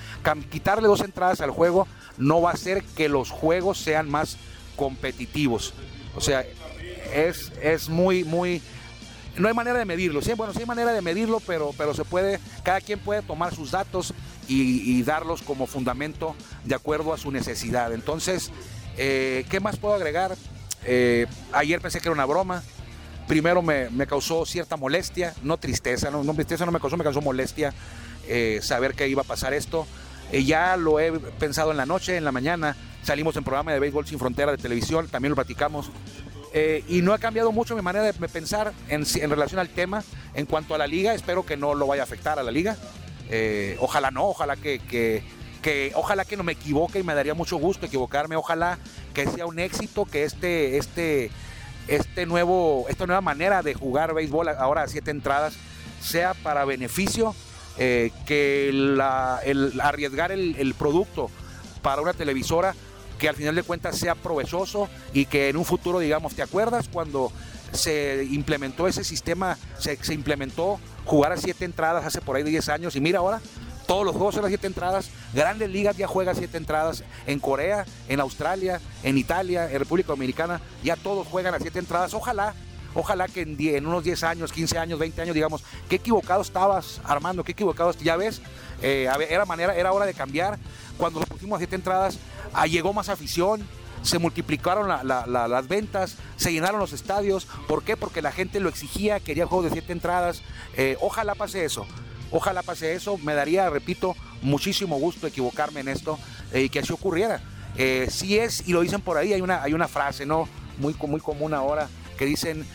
quitarle 0.50 0.88
dos 0.88 1.00
entradas 1.00 1.40
al 1.40 1.50
juego 1.50 1.86
no 2.16 2.40
va 2.40 2.50
a 2.50 2.54
hacer 2.54 2.82
que 2.82 3.08
los 3.08 3.30
juegos 3.30 3.78
sean 3.78 4.10
más 4.10 4.36
competitivos. 4.76 5.74
O 6.16 6.20
sea, 6.20 6.44
es, 7.14 7.52
es 7.62 7.88
muy, 7.88 8.24
muy... 8.24 8.62
No 9.36 9.46
hay 9.46 9.54
manera 9.54 9.78
de 9.78 9.84
medirlo. 9.84 10.20
Sí, 10.20 10.32
bueno, 10.32 10.52
sí 10.52 10.60
hay 10.60 10.66
manera 10.66 10.92
de 10.92 11.00
medirlo, 11.00 11.40
pero, 11.40 11.72
pero 11.78 11.94
se 11.94 12.04
puede, 12.04 12.40
cada 12.64 12.80
quien 12.80 12.98
puede 12.98 13.22
tomar 13.22 13.54
sus 13.54 13.70
datos 13.70 14.12
y, 14.48 15.02
darlos 15.02 15.42
como 15.42 15.66
fundamento 15.66 16.34
de 16.64 16.74
acuerdo 16.74 17.12
a 17.12 17.18
su 17.18 17.30
necesidad. 17.30 17.92
Entonces, 17.92 18.50
eh, 18.96 19.44
¿qué 19.48 19.60
más 19.60 19.76
puedo 19.76 19.94
agregar? 19.94 20.36
Eh, 20.84 21.26
ayer 21.52 21.80
pensé 21.80 22.00
que 22.00 22.08
era 22.08 22.14
una 22.14 22.24
broma. 22.24 22.62
Primero 23.26 23.60
me, 23.60 24.06
causó 24.06 24.46
cierta 24.46 24.76
molestia, 24.76 25.34
no 25.42 25.58
tristeza, 25.58 26.10
no, 26.10 26.34
tristeza 26.34 26.64
no 26.64 26.72
me 26.72 26.80
causó, 26.80 26.96
me 26.96 27.04
causó 27.04 27.20
molestia 27.20 27.74
eh, 28.26 28.60
saber 28.62 28.94
que 28.94 29.06
iba 29.06 29.22
a 29.22 29.24
pasar 29.24 29.52
esto. 29.52 29.86
Eh, 30.32 30.44
ya 30.44 30.76
lo 30.76 30.98
he 30.98 31.12
pensado 31.12 31.70
en 31.70 31.76
la 31.76 31.84
noche, 31.84 32.16
en 32.16 32.24
la 32.24 32.32
mañana. 32.32 32.74
Salimos 33.02 33.36
en 33.36 33.44
programa 33.44 33.72
de 33.72 33.80
Béisbol 33.80 34.06
Sin 34.06 34.18
Frontera 34.18 34.52
de 34.52 34.58
televisión, 34.58 35.08
también 35.08 35.30
lo 35.30 35.36
platicamos. 35.36 35.90
y 36.88 37.02
no 37.02 37.12
ha 37.12 37.18
cambiado 37.18 37.52
mucho 37.52 37.76
mi 37.76 37.82
manera 37.82 38.04
de 38.04 38.12
pensar 38.14 38.72
en, 38.88 39.04
relación 39.30 39.60
al 39.60 39.68
tema. 39.68 40.02
En 40.34 40.46
cuanto 40.46 40.74
a 40.74 40.78
la 40.78 40.86
liga, 40.86 41.12
espero 41.12 41.44
que 41.44 41.56
no 41.56 41.74
lo 41.74 41.86
vaya 41.86 42.02
a 42.02 42.04
afectar 42.04 42.38
a 42.38 42.42
la 42.42 42.50
liga. 42.50 42.76
ojalá 43.78 44.10
no, 44.10 44.24
ojalá 44.26 44.56
que, 44.56 44.78
que 44.78 45.92
ojalá 45.94 46.24
que 46.24 46.36
no 46.36 46.44
me 46.44 46.52
equivoque 46.52 46.98
y 46.98 47.02
me 47.02 47.14
daría 47.14 47.34
mucho 47.34 47.56
gusto 47.56 47.86
equivocarme, 47.86 48.36
ojalá 48.36 48.78
que 49.18 49.28
sea 49.28 49.46
un 49.46 49.58
éxito, 49.58 50.04
que 50.04 50.22
este, 50.22 50.78
este, 50.78 51.32
este 51.88 52.24
nuevo, 52.24 52.86
esta 52.88 53.04
nueva 53.04 53.20
manera 53.20 53.62
de 53.62 53.74
jugar 53.74 54.14
béisbol 54.14 54.48
ahora 54.48 54.84
a 54.84 54.86
siete 54.86 55.10
entradas 55.10 55.54
sea 56.00 56.34
para 56.34 56.64
beneficio, 56.64 57.34
eh, 57.78 58.12
que 58.26 58.68
el 58.68 59.00
arriesgar 59.00 60.30
el, 60.30 60.74
producto 60.78 61.30
para 61.82 62.00
una 62.00 62.12
televisora 62.12 62.76
que 63.18 63.28
al 63.28 63.34
final 63.34 63.56
de 63.56 63.64
cuentas 63.64 63.98
sea 63.98 64.14
provechoso 64.14 64.88
y 65.12 65.26
que 65.26 65.48
en 65.48 65.56
un 65.56 65.64
futuro 65.64 65.98
digamos, 65.98 66.36
¿te 66.36 66.42
acuerdas 66.42 66.88
cuando 66.88 67.32
se 67.72 68.24
implementó 68.30 68.86
ese 68.86 69.02
sistema, 69.02 69.58
se, 69.80 69.96
se 69.96 70.14
implementó 70.14 70.78
jugar 71.04 71.32
a 71.32 71.36
siete 71.36 71.64
entradas 71.64 72.04
hace 72.04 72.20
por 72.20 72.36
ahí 72.36 72.44
10 72.44 72.68
años 72.68 72.94
y 72.94 73.00
mira 73.00 73.18
ahora 73.18 73.40
todos 73.88 74.04
los 74.04 74.14
juegos 74.14 74.34
son 74.34 74.42
las 74.42 74.50
siete 74.50 74.66
entradas. 74.66 75.08
Grandes 75.32 75.70
ligas 75.70 75.96
ya 75.96 76.06
juega 76.06 76.34
siete 76.34 76.58
entradas. 76.58 77.02
En 77.26 77.40
Corea, 77.40 77.86
en 78.06 78.20
Australia, 78.20 78.82
en 79.02 79.16
Italia, 79.16 79.72
en 79.72 79.78
República 79.78 80.08
Dominicana, 80.08 80.60
ya 80.84 80.94
todos 80.94 81.26
juegan 81.26 81.54
a 81.54 81.58
siete 81.58 81.78
entradas. 81.78 82.12
Ojalá, 82.12 82.54
Ojalá 82.94 83.28
que 83.28 83.42
en, 83.42 83.86
unos 83.86 84.02
10 84.02 84.24
años, 84.24 84.50
15 84.50 84.78
años, 84.78 84.98
20 84.98 85.22
años, 85.22 85.34
digamos, 85.34 85.62
qué 85.88 85.96
equivocado 85.96 86.40
estabas, 86.42 87.00
Armando, 87.04 87.44
qué 87.44 87.52
equivocado, 87.52 87.92
ya 87.92 88.16
ves, 88.16 88.40
eh, 88.82 89.08
era, 89.28 89.44
manera, 89.44 89.74
era 89.76 89.92
hora 89.92 90.06
de 90.06 90.14
cambiar. 90.14 90.58
Cuando 90.96 91.20
nos 91.20 91.28
pusimos 91.28 91.56
a 91.56 91.58
siete 91.58 91.76
entradas, 91.76 92.18
ah, 92.54 92.66
llegó 92.66 92.92
más 92.92 93.08
afición, 93.08 93.62
se 94.02 94.18
multiplicaron 94.18 94.88
las 94.88 95.68
ventas, 95.68 96.16
se 96.36 96.52
llenaron 96.52 96.80
los 96.80 96.92
estadios. 96.92 97.46
¿Por 97.68 97.84
qué? 97.84 97.96
Porque 97.96 98.20
la 98.20 98.32
gente 98.32 98.58
lo 98.58 98.68
exigía, 98.68 99.20
quería 99.20 99.46
juegos 99.46 99.66
de 99.66 99.72
siete 99.72 99.92
entradas. 99.92 100.42
Eh, 100.76 100.96
ojalá 101.00 101.34
pase 101.34 101.64
eso. 101.64 101.86
Ojalá 102.30 102.62
pase 102.62 102.94
eso. 102.94 103.18
Me 103.18 103.34
daría, 103.34 103.68
repito, 103.70 104.16
muchísimo 104.42 104.98
gusto 104.98 105.26
equivocarme 105.26 105.80
en 105.80 105.88
esto 105.88 106.18
eh, 106.52 106.62
y 106.62 106.68
que 106.68 106.80
así 106.80 106.92
ocurriera. 106.92 107.40
Eh, 107.76 108.08
si 108.10 108.38
es, 108.38 108.66
y 108.66 108.72
lo 108.72 108.80
dicen 108.80 109.00
por 109.00 109.16
ahí, 109.16 109.32
hay 109.32 109.40
una, 109.40 109.62
hay 109.62 109.74
una 109.74 109.88
frase, 109.88 110.26
¿no? 110.26 110.48
Muy, 110.78 110.94
muy 111.06 111.20
común 111.20 111.54
ahora, 111.54 111.88
que 112.16 112.24
dicen, 112.24 112.66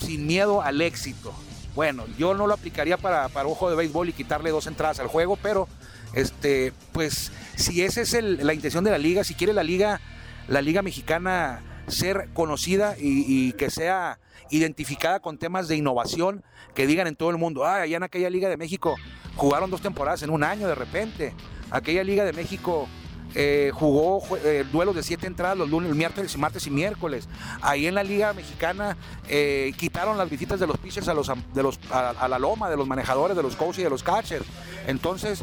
sin 0.00 0.26
miedo 0.26 0.62
al 0.62 0.80
éxito. 0.80 1.32
Bueno, 1.74 2.04
yo 2.18 2.34
no 2.34 2.46
lo 2.46 2.54
aplicaría 2.54 2.96
para, 2.96 3.28
para 3.28 3.48
ojo 3.48 3.70
de 3.70 3.76
béisbol 3.76 4.08
y 4.08 4.12
quitarle 4.12 4.50
dos 4.50 4.66
entradas 4.66 5.00
al 5.00 5.06
juego, 5.06 5.36
pero 5.36 5.68
este, 6.14 6.72
pues 6.92 7.32
si 7.56 7.82
esa 7.82 8.00
es 8.02 8.12
la 8.22 8.54
intención 8.54 8.84
de 8.84 8.90
la 8.90 8.98
liga, 8.98 9.24
si 9.24 9.34
quiere 9.34 9.52
la 9.52 9.62
liga 9.62 10.00
la 10.48 10.60
Liga 10.60 10.82
Mexicana 10.82 11.62
ser 11.88 12.28
conocida 12.32 12.96
y, 12.98 13.52
que 13.52 13.70
sea 13.70 14.18
identificada 14.50 15.20
con 15.20 15.38
temas 15.38 15.68
de 15.68 15.76
innovación, 15.76 16.44
que 16.74 16.86
digan 16.86 17.06
en 17.06 17.16
todo 17.16 17.30
el 17.30 17.38
mundo, 17.38 17.64
ah, 17.64 17.82
allá 17.82 17.96
en 17.96 18.02
aquella 18.02 18.30
Liga 18.30 18.48
de 18.48 18.56
México 18.56 18.96
jugaron 19.36 19.70
dos 19.70 19.80
temporadas 19.80 20.22
en 20.22 20.30
un 20.30 20.44
año 20.44 20.68
de 20.68 20.74
repente, 20.74 21.34
aquella 21.70 22.04
Liga 22.04 22.24
de 22.24 22.32
México 22.32 22.88
eh, 23.36 23.72
jugó 23.74 24.22
eh, 24.44 24.64
duelos 24.70 24.94
de 24.94 25.02
siete 25.02 25.26
entradas 25.26 25.58
los 25.58 25.68
lunes, 25.68 25.92
miércoles, 25.94 26.36
martes 26.38 26.66
y 26.68 26.70
miércoles. 26.70 27.28
Ahí 27.62 27.86
en 27.86 27.94
la 27.96 28.04
Liga 28.04 28.32
Mexicana 28.32 28.96
eh, 29.28 29.72
quitaron 29.76 30.16
las 30.16 30.30
visitas 30.30 30.60
de 30.60 30.68
los 30.68 30.78
pitchers 30.78 31.08
a, 31.08 31.14
los, 31.14 31.30
de 31.52 31.62
los, 31.62 31.80
a, 31.90 32.28
la 32.28 32.38
loma, 32.38 32.70
de 32.70 32.76
los 32.76 32.86
manejadores, 32.86 33.36
de 33.36 33.42
los 33.42 33.56
coaches 33.56 33.80
y 33.80 33.82
de 33.82 33.90
los 33.90 34.04
catchers. 34.04 34.46
Entonces, 34.86 35.42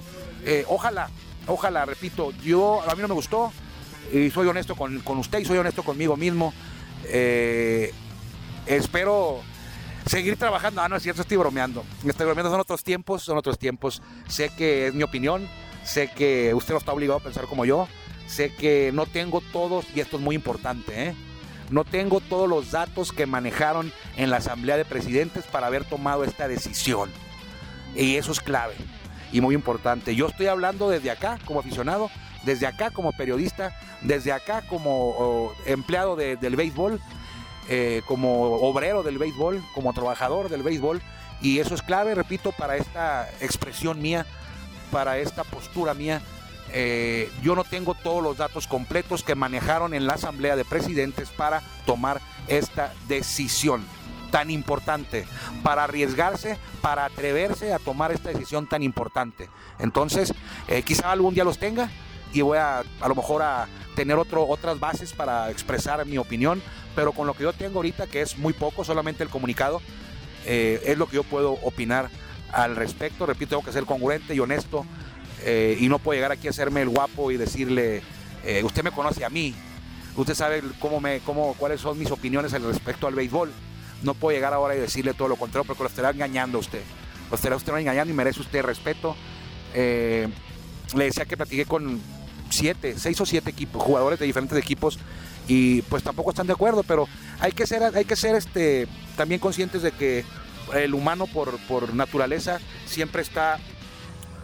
ojalá, 0.68 1.10
ojalá, 1.48 1.86
repito, 1.86 2.32
yo 2.44 2.82
a 2.88 2.96
mí 2.96 3.02
no 3.02 3.10
me 3.10 3.14
gustó, 3.14 3.52
y 4.14 4.30
soy 4.30 4.48
honesto 4.48 4.76
con, 4.76 5.02
usted 5.18 5.40
y 5.40 5.46
soy 5.46 5.58
honesto 5.58 5.84
conmigo 5.84 6.16
mismo. 6.16 6.54
Espero 8.66 9.42
seguir 10.06 10.38
trabajando. 10.38 10.82
Ah, 10.82 10.90
no 10.90 10.96
es 10.96 11.04
cierto, 11.04 11.22
estoy 11.22 11.38
bromeando. 11.38 11.84
Estoy 12.06 12.26
bromeando, 12.26 12.52
son 12.52 12.60
otros 12.60 12.84
tiempos, 12.84 13.24
son 13.24 13.38
otros 13.38 13.58
tiempos. 13.58 14.02
Sé 14.28 14.52
que 14.56 14.88
es 14.88 14.94
mi 14.94 15.04
opinión, 15.04 15.48
sé 15.84 16.10
que 16.10 16.54
usted 16.54 16.74
no 16.74 16.80
está 16.80 16.94
obligado 16.94 17.20
a 17.20 17.24
pensar 17.24 17.46
como 17.46 17.66
yo, 17.66 17.88
sé 18.28 18.54
que 18.56 18.92
no 18.94 19.06
tengo 19.06 19.42
todos, 19.52 19.86
y 19.96 20.00
esto 20.00 20.18
es 20.18 20.24
muy 20.24 20.36
importante, 20.36 21.10
¿eh? 21.10 21.16
no 21.72 21.86
tengo 21.86 22.20
todos 22.20 22.48
los 22.48 22.72
datos 22.72 23.12
que 23.12 23.26
manejaron 23.26 23.92
en 24.18 24.30
la 24.30 24.38
Asamblea 24.38 24.78
de 24.78 24.86
Presidentes 24.86 25.46
para 25.46 25.68
haber 25.68 25.86
tomado 25.86 26.24
esta 26.24 26.48
decisión. 26.48 27.10
Y 27.96 28.16
eso 28.16 28.32
es 28.32 28.42
clave 28.42 28.76
y 29.32 29.42
muy 29.42 29.56
importante. 29.56 30.16
Yo 30.16 30.28
estoy 30.28 30.48
hablando 30.48 30.90
desde 30.90 31.12
acá 31.12 31.40
como 31.46 31.62
aficionado, 31.62 32.10
desde 32.44 32.68
acá 32.68 32.92
como 32.92 33.14
periodista, 33.14 33.74
desde 34.02 34.32
acá 34.32 34.64
como 34.68 35.54
empleado 35.66 36.16
del 36.16 36.56
béisbol, 36.56 37.00
eh, 37.70 38.02
como 38.06 38.56
obrero 38.58 39.04
del 39.04 39.18
béisbol, 39.18 39.64
como 39.74 39.94
trabajador 39.94 40.50
del 40.50 40.64
béisbol. 40.64 41.02
Y 41.42 41.60
eso 41.60 41.74
es 41.74 41.82
clave, 41.82 42.16
repito, 42.16 42.52
para 42.52 42.78
esta 42.78 43.30
expresión 43.40 44.02
mía, 44.02 44.26
para 44.92 45.18
esta 45.18 45.44
postura 45.44 45.94
mía. 45.94 46.22
Eh, 46.74 47.30
yo 47.42 47.56
no 47.56 47.64
tengo 47.64 47.96
todos 47.96 48.24
los 48.24 48.38
datos 48.38 48.68
completos 48.68 49.24
que 49.24 49.36
manejaron 49.36 49.94
en 49.94 50.06
la 50.08 50.14
Asamblea 50.14 50.56
de 50.56 50.64
Presidentes 50.64 51.30
para 51.30 51.62
tomar 51.86 52.22
esta 52.48 52.94
decisión 53.08 53.84
tan 54.32 54.50
importante, 54.50 55.26
para 55.62 55.84
arriesgarse, 55.84 56.58
para 56.82 57.06
atreverse 57.06 57.74
a 57.74 57.80
tomar 57.80 58.12
esta 58.12 58.30
decisión 58.30 58.68
tan 58.68 58.82
importante. 58.82 59.50
Entonces, 59.80 60.34
eh, 60.68 60.84
quizá 60.84 61.12
algún 61.12 61.34
día 61.34 61.44
los 61.44 61.58
tenga, 61.58 61.90
y 62.34 62.42
voy 62.42 62.58
a 62.58 62.80
a 62.80 63.08
lo 63.08 63.16
mejor 63.16 63.42
a 63.42 63.68
tener 63.96 64.18
otras 64.18 64.80
bases 64.80 65.12
para 65.12 65.52
expresar 65.52 66.06
mi 66.06 66.18
opinión, 66.18 66.62
pero 66.96 67.12
con 67.12 67.28
lo 67.28 67.34
que 67.34 67.44
yo 67.44 67.54
tengo 67.54 67.80
ahorita, 67.80 68.08
que 68.08 68.22
es 68.22 68.38
muy 68.38 68.54
poco, 68.54 68.84
solamente 68.84 69.24
el 69.24 69.30
comunicado, 69.30 69.82
eh, 70.46 70.82
es 70.86 70.98
lo 70.98 71.08
que 71.08 71.16
yo 71.16 71.24
puedo 71.24 71.52
opinar 71.52 72.10
al 72.52 72.76
respecto. 72.76 73.26
Repito, 73.26 73.52
tengo 73.52 73.64
que 73.64 73.72
ser 73.72 73.86
congruente 73.86 74.36
y 74.36 74.40
honesto 74.40 74.86
eh, 75.44 75.78
y 75.80 75.88
no 75.88 76.00
puedo 76.00 76.18
llegar 76.18 76.32
aquí 76.32 76.48
a 76.48 76.52
hacerme 76.52 76.82
el 76.82 76.90
guapo 76.90 77.32
y 77.32 77.38
decirle, 77.38 78.02
eh, 78.44 78.64
usted 78.64 78.84
me 78.84 78.92
conoce 78.92 79.24
a 79.26 79.30
mí, 79.30 79.56
usted 80.16 80.36
sabe 80.36 80.62
cómo 80.80 81.00
me, 81.00 81.20
cómo, 81.20 81.54
cuáles 81.58 81.82
son 81.82 81.98
mis 81.98 82.12
opiniones 82.12 82.54
al 82.54 82.64
respecto 82.64 83.08
al 83.08 83.16
béisbol. 83.16 83.52
No 84.04 84.16
puedo 84.16 84.36
llegar 84.36 84.54
ahora 84.54 84.76
y 84.76 84.80
decirle 84.80 85.14
todo 85.14 85.28
lo 85.28 85.36
contrario 85.36 85.66
porque 85.66 85.84
lo 85.84 85.90
estará 85.90 86.10
engañando 86.10 86.58
a 86.58 86.62
usted. 86.62 86.82
Lo 87.30 87.36
estará 87.36 87.56
usted 87.56 87.76
engañando 87.78 88.12
y 88.12 88.16
merece 88.16 88.42
usted 88.42 88.64
respeto. 88.64 89.16
le 89.74 90.30
decía 90.94 91.26
que 91.26 91.38
platiqué 91.38 91.66
con 91.66 92.02
siete, 92.50 92.96
seis 92.98 93.22
o 93.22 93.26
siete 93.26 93.52
equipos, 93.52 93.82
jugadores 93.82 94.20
de 94.20 94.26
diferentes 94.26 94.58
equipos 94.58 95.00
y 95.54 95.82
pues 95.82 96.02
tampoco 96.02 96.30
están 96.30 96.48
de 96.48 96.54
acuerdo, 96.54 96.82
pero 96.82 97.10
hay 97.42 97.52
que 97.52 97.68
ser, 97.68 97.84
hay 97.84 98.06
que 98.06 98.16
ser 98.16 98.36
este, 98.36 98.88
también 99.18 99.42
conscientes 99.42 99.82
de 99.82 99.92
que 99.92 100.24
el 100.74 100.94
humano 100.94 101.28
por, 101.28 101.60
por 101.68 101.94
naturaleza 101.94 102.60
siempre 102.86 103.22
está, 103.22 103.60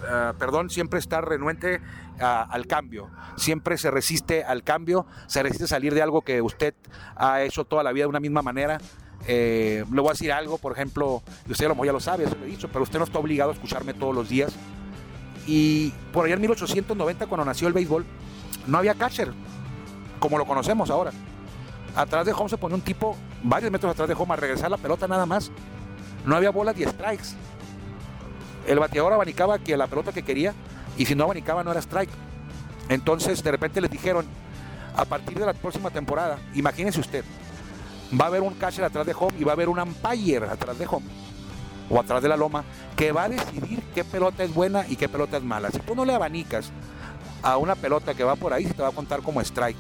ah, 0.05 0.33
perdón, 0.37 0.69
siempre 0.69 0.99
está 0.99 1.21
renuente 1.21 1.79
al 2.19 2.67
cambio, 2.67 3.09
siempre 3.37 3.77
se 3.77 3.89
resiste 3.89 4.43
al 4.43 4.63
cambio, 4.63 5.05
se 5.27 5.41
resiste 5.43 5.63
a 5.63 5.67
salir 5.67 5.93
de 5.93 6.01
algo 6.01 6.23
que 6.23 6.41
usted 6.41 6.73
ha 7.15 7.41
hecho 7.41 7.63
toda 7.63 7.83
la 7.83 7.93
vida 7.93 8.03
de 8.03 8.09
una 8.09 8.19
misma 8.19 8.41
manera. 8.41 8.77
Eh, 9.27 9.85
le 9.89 10.01
voy 10.01 10.09
a 10.09 10.11
decir 10.11 10.33
algo, 10.33 10.57
por 10.57 10.73
ejemplo, 10.73 11.23
usted 11.49 11.69
lo 11.69 11.75
mejor 11.75 11.85
ya 11.85 11.93
lo 11.93 12.01
sabe, 12.01 12.25
eso 12.25 12.35
lo 12.35 12.45
he 12.45 12.49
dicho, 12.49 12.67
pero 12.67 12.83
usted 12.83 12.99
no 12.99 13.05
está 13.05 13.17
obligado 13.17 13.51
a 13.51 13.53
escucharme 13.53 13.93
todos 13.93 14.13
los 14.13 14.27
días. 14.27 14.53
Y 15.45 15.91
por 16.11 16.25
allá 16.25 16.33
en 16.33 16.41
1890, 16.41 17.27
cuando 17.27 17.45
nació 17.45 17.69
el 17.69 17.73
béisbol, 17.73 18.05
no 18.65 18.77
había 18.77 18.95
catcher, 18.95 19.31
como 20.19 20.37
lo 20.37 20.45
conocemos 20.45 20.89
ahora. 20.89 21.11
Atrás 21.95 22.25
de 22.25 22.33
home 22.33 22.49
se 22.49 22.57
ponía 22.57 22.75
un 22.75 22.81
tipo, 22.81 23.15
varios 23.43 23.71
metros 23.71 23.91
atrás 23.91 24.07
de 24.07 24.13
home, 24.13 24.33
a 24.33 24.37
regresar 24.37 24.69
la 24.69 24.77
pelota 24.77 25.07
nada 25.07 25.25
más. 25.25 25.51
No 26.25 26.35
había 26.35 26.51
bolas 26.51 26.77
y 26.77 26.83
strikes. 26.83 27.29
El 28.67 28.79
bateador 28.79 29.13
abanicaba 29.13 29.59
que 29.59 29.77
la 29.77 29.87
pelota 29.87 30.11
que 30.11 30.23
quería, 30.23 30.53
y 30.97 31.05
si 31.05 31.15
no 31.15 31.23
abanicaba 31.23 31.63
no 31.63 31.71
era 31.71 31.81
strike. 31.81 32.09
Entonces, 32.89 33.43
de 33.43 33.51
repente 33.51 33.81
les 33.81 33.89
dijeron, 33.89 34.25
a 34.95 35.05
partir 35.05 35.37
de 35.39 35.45
la 35.45 35.53
próxima 35.53 35.89
temporada, 35.89 36.37
imagínense 36.53 36.99
usted, 36.99 37.23
va 38.19 38.25
a 38.25 38.27
haber 38.27 38.41
un 38.41 38.53
catcher 38.55 38.83
atrás 38.83 39.05
de 39.05 39.13
home 39.13 39.35
y 39.39 39.43
va 39.43 39.51
a 39.51 39.53
haber 39.53 39.69
un 39.69 39.79
umpire 39.79 40.45
atrás 40.47 40.77
de 40.77 40.87
home 40.87 41.05
o 41.89 41.99
atrás 41.99 42.21
de 42.21 42.29
la 42.29 42.37
loma 42.37 42.63
que 42.95 43.11
va 43.11 43.23
a 43.23 43.29
decidir 43.29 43.81
qué 43.93 44.03
pelota 44.03 44.43
es 44.43 44.53
buena 44.53 44.85
y 44.87 44.95
qué 44.95 45.07
pelota 45.07 45.37
es 45.37 45.43
mala. 45.43 45.71
Si 45.71 45.79
tú 45.79 45.95
no 45.95 46.05
le 46.05 46.13
abanicas 46.13 46.71
a 47.43 47.57
una 47.57 47.75
pelota 47.75 48.13
que 48.13 48.23
va 48.23 48.35
por 48.35 48.53
ahí, 48.53 48.65
se 48.65 48.73
te 48.73 48.81
va 48.81 48.89
a 48.89 48.91
contar 48.91 49.21
como 49.21 49.41
strike. 49.41 49.77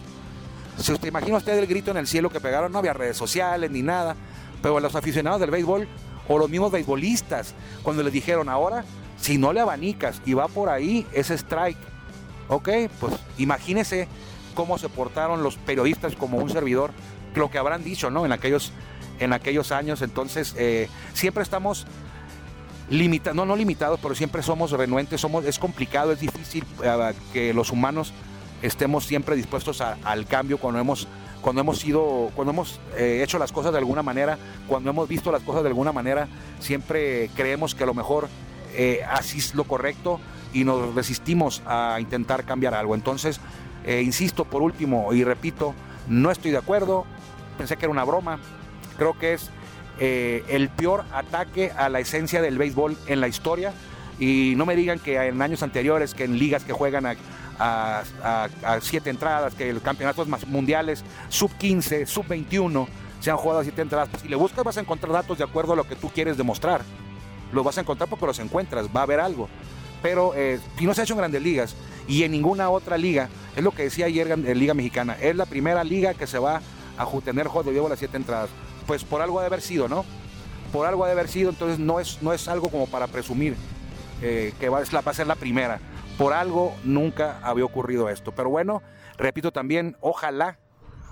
Si 0.77 0.91
usted 0.91 1.07
imagina 1.07 1.37
usted 1.37 1.57
el 1.57 1.67
grito 1.67 1.91
en 1.91 1.97
el 1.97 2.07
cielo 2.07 2.29
que 2.29 2.39
pegaron, 2.39 2.71
no 2.71 2.79
había 2.79 2.93
redes 2.93 3.17
sociales 3.17 3.71
ni 3.71 3.81
nada, 3.81 4.15
pero 4.61 4.79
los 4.79 4.95
aficionados 4.95 5.39
del 5.39 5.51
béisbol 5.51 5.87
o 6.27 6.37
los 6.37 6.49
mismos 6.49 6.71
beisbolistas, 6.71 7.53
cuando 7.83 8.03
les 8.03 8.13
dijeron 8.13 8.49
ahora, 8.49 8.83
si 9.19 9.37
no 9.37 9.53
le 9.53 9.59
abanicas 9.59 10.21
y 10.25 10.33
va 10.33 10.47
por 10.47 10.69
ahí, 10.69 11.05
es 11.13 11.31
strike. 11.31 11.77
Ok, 12.49 12.69
pues 12.99 13.13
imagínese 13.37 14.07
cómo 14.53 14.77
se 14.77 14.89
portaron 14.89 15.43
los 15.43 15.57
periodistas 15.57 16.15
como 16.15 16.37
un 16.37 16.49
servidor, 16.49 16.91
lo 17.35 17.51
que 17.51 17.57
habrán 17.57 17.83
dicho, 17.83 18.09
¿no? 18.09 18.25
En 18.25 18.31
aquellos 18.31 18.71
en 19.19 19.33
aquellos 19.33 19.71
años. 19.71 20.01
Entonces, 20.01 20.53
eh, 20.57 20.89
siempre 21.13 21.43
estamos 21.43 21.85
limitados, 22.89 23.35
no, 23.35 23.45
no 23.45 23.55
limitados, 23.55 23.99
pero 24.01 24.15
siempre 24.15 24.41
somos 24.43 24.71
renuentes, 24.71 25.19
somos, 25.19 25.45
es 25.45 25.59
complicado, 25.59 26.11
es 26.11 26.19
difícil 26.19 26.63
eh, 26.83 27.13
que 27.33 27.53
los 27.53 27.71
humanos 27.71 28.13
estemos 28.61 29.05
siempre 29.05 29.35
dispuestos 29.35 29.81
al 29.81 30.25
cambio 30.25 30.57
cuando 30.57 30.79
hemos 30.79 31.07
cuando 31.41 31.61
hemos 31.61 31.77
sido, 31.77 32.31
cuando 32.35 32.51
hemos 32.51 32.79
eh, 32.97 33.21
hecho 33.23 33.37
las 33.37 33.51
cosas 33.51 33.71
de 33.71 33.77
alguna 33.77 34.01
manera, 34.01 34.37
cuando 34.67 34.89
hemos 34.89 35.07
visto 35.07 35.31
las 35.31 35.43
cosas 35.43 35.61
de 35.61 35.69
alguna 35.69 35.93
manera, 35.93 36.27
siempre 36.59 37.29
creemos 37.35 37.75
que 37.75 37.83
a 37.83 37.85
lo 37.85 37.93
mejor 37.93 38.27
así 39.09 39.37
es 39.37 39.55
lo 39.55 39.63
correcto 39.63 40.19
y 40.51 40.63
nos 40.63 40.93
resistimos 40.93 41.61
a 41.65 41.97
intentar 41.99 42.43
cambiar 42.43 42.73
algo. 42.73 42.95
Entonces, 42.95 43.39
insisto 43.87 44.45
por 44.45 44.61
último 44.61 45.13
y 45.13 45.23
repito, 45.23 45.73
no 46.07 46.31
estoy 46.31 46.51
de 46.51 46.57
acuerdo, 46.57 47.05
pensé 47.57 47.77
que 47.77 47.85
era 47.85 47.91
una 47.91 48.03
broma, 48.03 48.39
Creo 48.97 49.17
que 49.17 49.33
es 49.33 49.49
eh, 49.99 50.43
el 50.49 50.69
peor 50.69 51.05
ataque 51.13 51.71
a 51.77 51.89
la 51.89 51.99
esencia 51.99 52.41
del 52.41 52.57
béisbol 52.57 52.97
en 53.07 53.21
la 53.21 53.27
historia. 53.27 53.73
Y 54.19 54.53
no 54.57 54.65
me 54.65 54.75
digan 54.75 54.97
que 54.99 55.17
en 55.17 55.41
años 55.41 55.61
anteriores, 55.61 56.15
que 56.15 56.23
en 56.23 56.39
ligas 56.39 56.63
que 56.63 56.73
juegan 56.73 57.05
a, 57.05 57.15
siete 58.81 59.09
entradas, 59.09 59.53
que 59.55 59.69
el 59.69 59.81
campeonatos 59.81 60.27
mundiales 60.47 61.03
sub 61.29 61.51
15, 61.57 62.05
sub 62.05 62.27
21 62.27 62.87
se 63.19 63.31
han 63.31 63.37
jugado 63.37 63.61
a 63.61 63.63
siete 63.63 63.81
entradas. 63.81 64.09
si 64.21 64.27
le 64.27 64.35
buscas 64.35 64.63
vas 64.63 64.77
a 64.77 64.81
encontrar 64.81 65.11
datos 65.11 65.37
de 65.37 65.43
acuerdo 65.43 65.73
a 65.73 65.75
lo 65.75 65.87
que 65.87 65.95
tú 65.95 66.09
quieres 66.09 66.37
demostrar. 66.37 66.81
Los 67.51 67.63
vas 67.63 67.77
a 67.77 67.81
encontrar 67.81 68.09
porque 68.09 68.25
los 68.25 68.39
encuentras, 68.39 68.87
va 68.87 69.01
a 69.01 69.03
haber 69.03 69.19
algo. 69.19 69.49
Pero 70.01 70.33
eh, 70.35 70.59
no 70.81 70.93
se 70.93 71.01
ha 71.01 71.03
hecho 71.03 71.13
en 71.13 71.19
grandes 71.19 71.41
ligas 71.41 71.75
y 72.07 72.23
en 72.23 72.31
ninguna 72.31 72.69
otra 72.69 72.97
liga, 72.97 73.29
es 73.55 73.63
lo 73.63 73.71
que 73.71 73.83
decía 73.83 74.05
ayer 74.05 74.31
en 74.31 74.59
Liga 74.59 74.73
Mexicana, 74.73 75.17
es 75.19 75.35
la 75.35 75.45
primera 75.45 75.83
liga 75.83 76.13
que 76.13 76.27
se 76.27 76.37
va 76.37 76.61
a 76.97 77.05
tener 77.23 77.47
juego 77.47 77.71
de 77.71 77.85
a 77.85 77.89
las 77.89 77.99
siete 77.99 78.17
entradas 78.17 78.49
pues 78.87 79.03
por 79.03 79.21
algo 79.21 79.37
ha 79.37 79.41
de 79.41 79.47
haber 79.47 79.61
sido, 79.61 79.87
¿no? 79.87 80.05
Por 80.71 80.87
algo 80.87 81.03
ha 81.03 81.07
de 81.07 81.13
haber 81.13 81.27
sido, 81.27 81.49
entonces 81.49 81.77
no 81.77 81.99
es, 81.99 82.19
no 82.21 82.33
es 82.33 82.47
algo 82.47 82.69
como 82.69 82.87
para 82.87 83.07
presumir 83.07 83.55
eh, 84.21 84.53
que 84.59 84.69
va, 84.69 84.79
va 84.79 85.11
a 85.11 85.13
ser 85.13 85.27
la 85.27 85.35
primera. 85.35 85.79
Por 86.17 86.33
algo 86.33 86.75
nunca 86.83 87.39
había 87.43 87.65
ocurrido 87.65 88.09
esto. 88.09 88.31
Pero 88.31 88.49
bueno, 88.49 88.81
repito 89.17 89.51
también, 89.51 89.95
ojalá, 90.01 90.57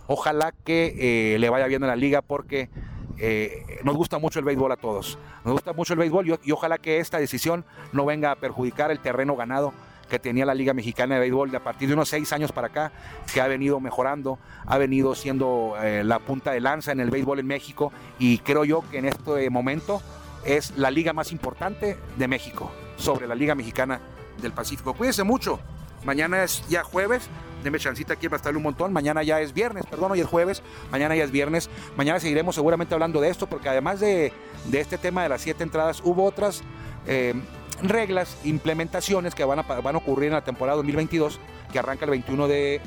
ojalá 0.07 0.51
que 0.51 1.33
eh, 1.33 1.39
le 1.39 1.49
vaya 1.49 1.67
bien 1.67 1.83
en 1.83 1.89
la 1.89 1.95
liga 1.95 2.21
porque 2.21 2.69
eh, 3.17 3.79
nos 3.83 3.95
gusta 3.95 4.17
mucho 4.17 4.39
el 4.39 4.45
béisbol 4.45 4.71
a 4.71 4.77
todos. 4.77 5.17
Nos 5.43 5.53
gusta 5.53 5.73
mucho 5.73 5.93
el 5.93 5.99
béisbol 5.99 6.27
y, 6.27 6.39
y, 6.43 6.51
ojalá 6.51 6.77
que 6.77 6.99
esta 6.99 7.19
decisión 7.19 7.65
no 7.93 8.05
venga 8.05 8.31
a 8.31 8.35
perjudicar 8.35 8.91
el 8.91 8.99
terreno 8.99 9.35
ganado 9.35 9.73
que 10.09 10.19
tenía 10.19 10.45
la 10.45 10.53
Liga 10.53 10.73
Mexicana 10.73 11.15
de 11.15 11.21
Béisbol 11.21 11.51
de 11.51 11.57
a 11.57 11.63
partir 11.63 11.87
de 11.87 11.93
unos 11.93 12.09
seis 12.09 12.31
años 12.31 12.51
para 12.51 12.67
acá, 12.67 12.91
que 13.33 13.41
ha 13.41 13.47
venido 13.47 13.79
mejorando, 13.79 14.39
ha 14.65 14.77
venido 14.77 15.15
siendo 15.15 15.75
eh, 15.81 16.03
la 16.03 16.19
punta 16.19 16.51
de 16.51 16.61
lanza 16.61 16.91
en 16.91 16.99
el 16.99 17.09
béisbol 17.09 17.39
en 17.39 17.47
México 17.47 17.91
y 18.19 18.37
creo 18.39 18.65
yo 18.65 18.83
que 18.91 18.99
en 18.99 19.05
este 19.05 19.49
momento 19.49 20.01
es 20.45 20.77
la 20.77 20.91
liga 20.91 21.13
más 21.13 21.31
importante 21.31 21.97
de 22.17 22.27
México 22.27 22.71
sobre 22.97 23.27
la 23.27 23.35
Liga 23.35 23.55
Mexicana 23.55 23.99
del 24.41 24.52
Pacífico. 24.52 24.93
Cuídense 24.93 25.24
mucho. 25.24 25.60
Mañana 26.04 26.43
es 26.43 26.67
ya 26.67 26.84
jueves. 26.84 27.30
Deme 27.63 27.80
chancita 27.80 28.13
aquí 28.13 28.30
para 28.30 28.38
estarle 28.38 28.58
un 28.58 28.63
montón. 28.63 28.93
Mañana 28.93 29.24
ya 29.24 29.41
es 29.41 29.54
viernes, 29.54 29.86
perdón, 29.88 30.12
hoy 30.12 30.19
es 30.19 30.28
jueves. 30.28 30.62
Mañana 30.91 31.15
ya 31.15 31.24
es 31.24 31.32
viernes. 31.32 31.69
Mañana 31.98 32.19
seguiremos 32.19 32.54
seguramente 32.56 32.93
hablando 32.93 33.19
de 33.21 33.30
esto, 33.30 33.48
porque 33.48 33.69
además 33.69 34.00
de, 34.00 34.32
de 34.65 34.80
este 34.80 34.98
tema 34.98 35.24
de 35.24 35.30
las 35.30 35.41
siete 35.41 35.63
entradas, 35.63 36.02
hubo 36.04 36.26
otras 36.26 36.62
eh, 37.08 37.34
reglas, 37.82 38.38
implementaciones 38.43 39.34
que 39.34 39.43
van 39.43 39.60
a, 39.60 39.63
van 39.63 39.95
a 39.95 39.98
ocurrir 39.98 40.28
en 40.28 40.34
la 40.34 40.43
temporada 40.43 40.76
2022, 40.78 41.39
que 41.71 41.80
arranca 41.80 42.06
el 42.06 42.12
21 42.12 42.48
de 42.48 42.82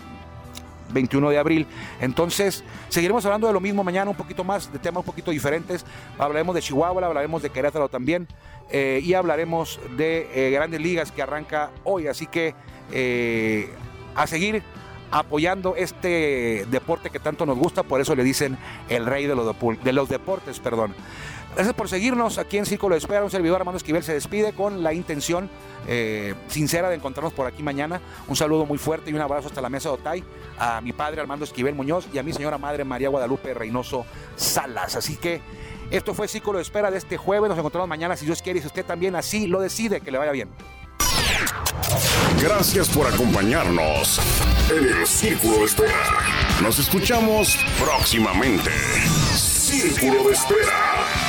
21 0.91 1.31
de 1.31 1.39
abril. 1.39 1.67
Entonces, 2.01 2.65
seguiremos 2.89 3.25
hablando 3.25 3.47
de 3.47 3.53
lo 3.53 3.61
mismo 3.61 3.85
mañana, 3.85 4.11
un 4.11 4.17
poquito 4.17 4.45
más, 4.45 4.73
de 4.73 4.79
temas 4.79 5.01
un 5.01 5.07
poquito 5.07 5.31
diferentes. 5.31 5.85
Hablaremos 6.19 6.55
de 6.55 6.63
Chihuahua, 6.63 7.07
hablaremos 7.07 7.43
de 7.43 7.51
Querétaro 7.51 7.89
también. 7.89 8.27
Eh, 8.71 9.01
y 9.03 9.15
hablaremos 9.15 9.81
de 9.97 10.29
eh, 10.35 10.51
grandes 10.51 10.81
ligas 10.81 11.11
que 11.11 11.23
arranca 11.23 11.71
hoy. 11.85 12.07
Así 12.07 12.27
que 12.27 12.55
eh, 12.93 13.71
a 14.15 14.27
seguir 14.27 14.63
apoyando 15.11 15.75
este 15.75 16.67
deporte 16.71 17.09
que 17.09 17.19
tanto 17.19 17.47
nos 17.47 17.57
gusta, 17.57 17.83
por 17.83 18.01
eso 18.01 18.15
le 18.15 18.25
dicen 18.25 18.59
el 18.91 19.07
rey 19.07 19.27
de 19.27 19.35
los, 19.35 19.57
de 19.83 19.93
los 19.93 20.09
deportes, 20.09 20.61
perdón. 20.61 20.95
Gracias 21.59 21.75
por 21.75 21.89
seguirnos 21.89 22.39
aquí 22.39 22.57
en 22.57 22.65
Círculo 22.67 22.95
de 22.95 23.01
Espera. 23.01 23.25
Un 23.25 23.33
servidor 23.33 23.59
Armando 23.59 23.79
Esquivel 23.79 24.05
se 24.05 24.15
despide 24.15 24.53
con 24.53 24.85
la 24.85 24.93
intención 24.93 25.51
eh, 25.89 26.37
sincera 26.47 26.89
de 26.89 26.95
encontrarnos 26.95 27.33
por 27.33 27.49
aquí 27.49 27.65
mañana. 27.65 28.01
Un 28.29 28.37
saludo 28.37 28.65
muy 28.65 28.79
fuerte 28.79 29.11
y 29.11 29.15
un 29.15 29.21
abrazo 29.21 29.49
hasta 29.49 29.61
la 29.61 29.69
mesa 29.69 29.89
de 29.89 29.97
Otay 29.97 30.25
a 30.57 30.81
mi 30.81 30.93
padre 30.93 31.21
Armando 31.21 31.45
Esquivel 31.45 31.75
Muñoz 31.75 32.07
y 32.13 32.19
a 32.19 32.23
mi 32.23 32.33
señora 32.33 32.59
madre 32.59 32.85
María 32.85 33.09
Guadalupe 33.09 33.55
Reynoso 33.55 34.07
Salas. 34.37 34.95
Así 34.95 35.17
que 35.17 35.41
esto 35.91 36.15
fue 36.15 36.29
Círculo 36.29 36.59
de 36.59 36.63
Espera 36.63 36.93
de 36.93 36.99
este 36.99 37.17
jueves. 37.17 37.49
Nos 37.49 37.59
encontramos 37.59 37.89
mañana 37.89 38.17
si 38.17 38.25
Dios 38.25 38.41
quiere 38.41 38.61
y 38.61 38.63
si 38.63 38.69
usted 38.69 38.87
también 38.87 39.17
así 39.17 39.49
lo 39.49 39.59
decide. 39.61 40.01
Que 40.01 40.13
le 40.13 40.19
vaya 40.19 40.31
bien. 40.31 40.51
Gracias 42.41 42.89
por 42.89 43.05
acompañarnos 43.09 44.21
en 44.71 44.97
el 44.97 45.07
Círculo 45.09 45.57
de 45.57 45.65
Espera. 45.65 46.05
Nos 46.63 46.79
escuchamos 46.79 47.59
próximamente. 47.81 48.71
Círculo 49.35 50.23
de 50.23 50.35
Espera. 50.35 51.28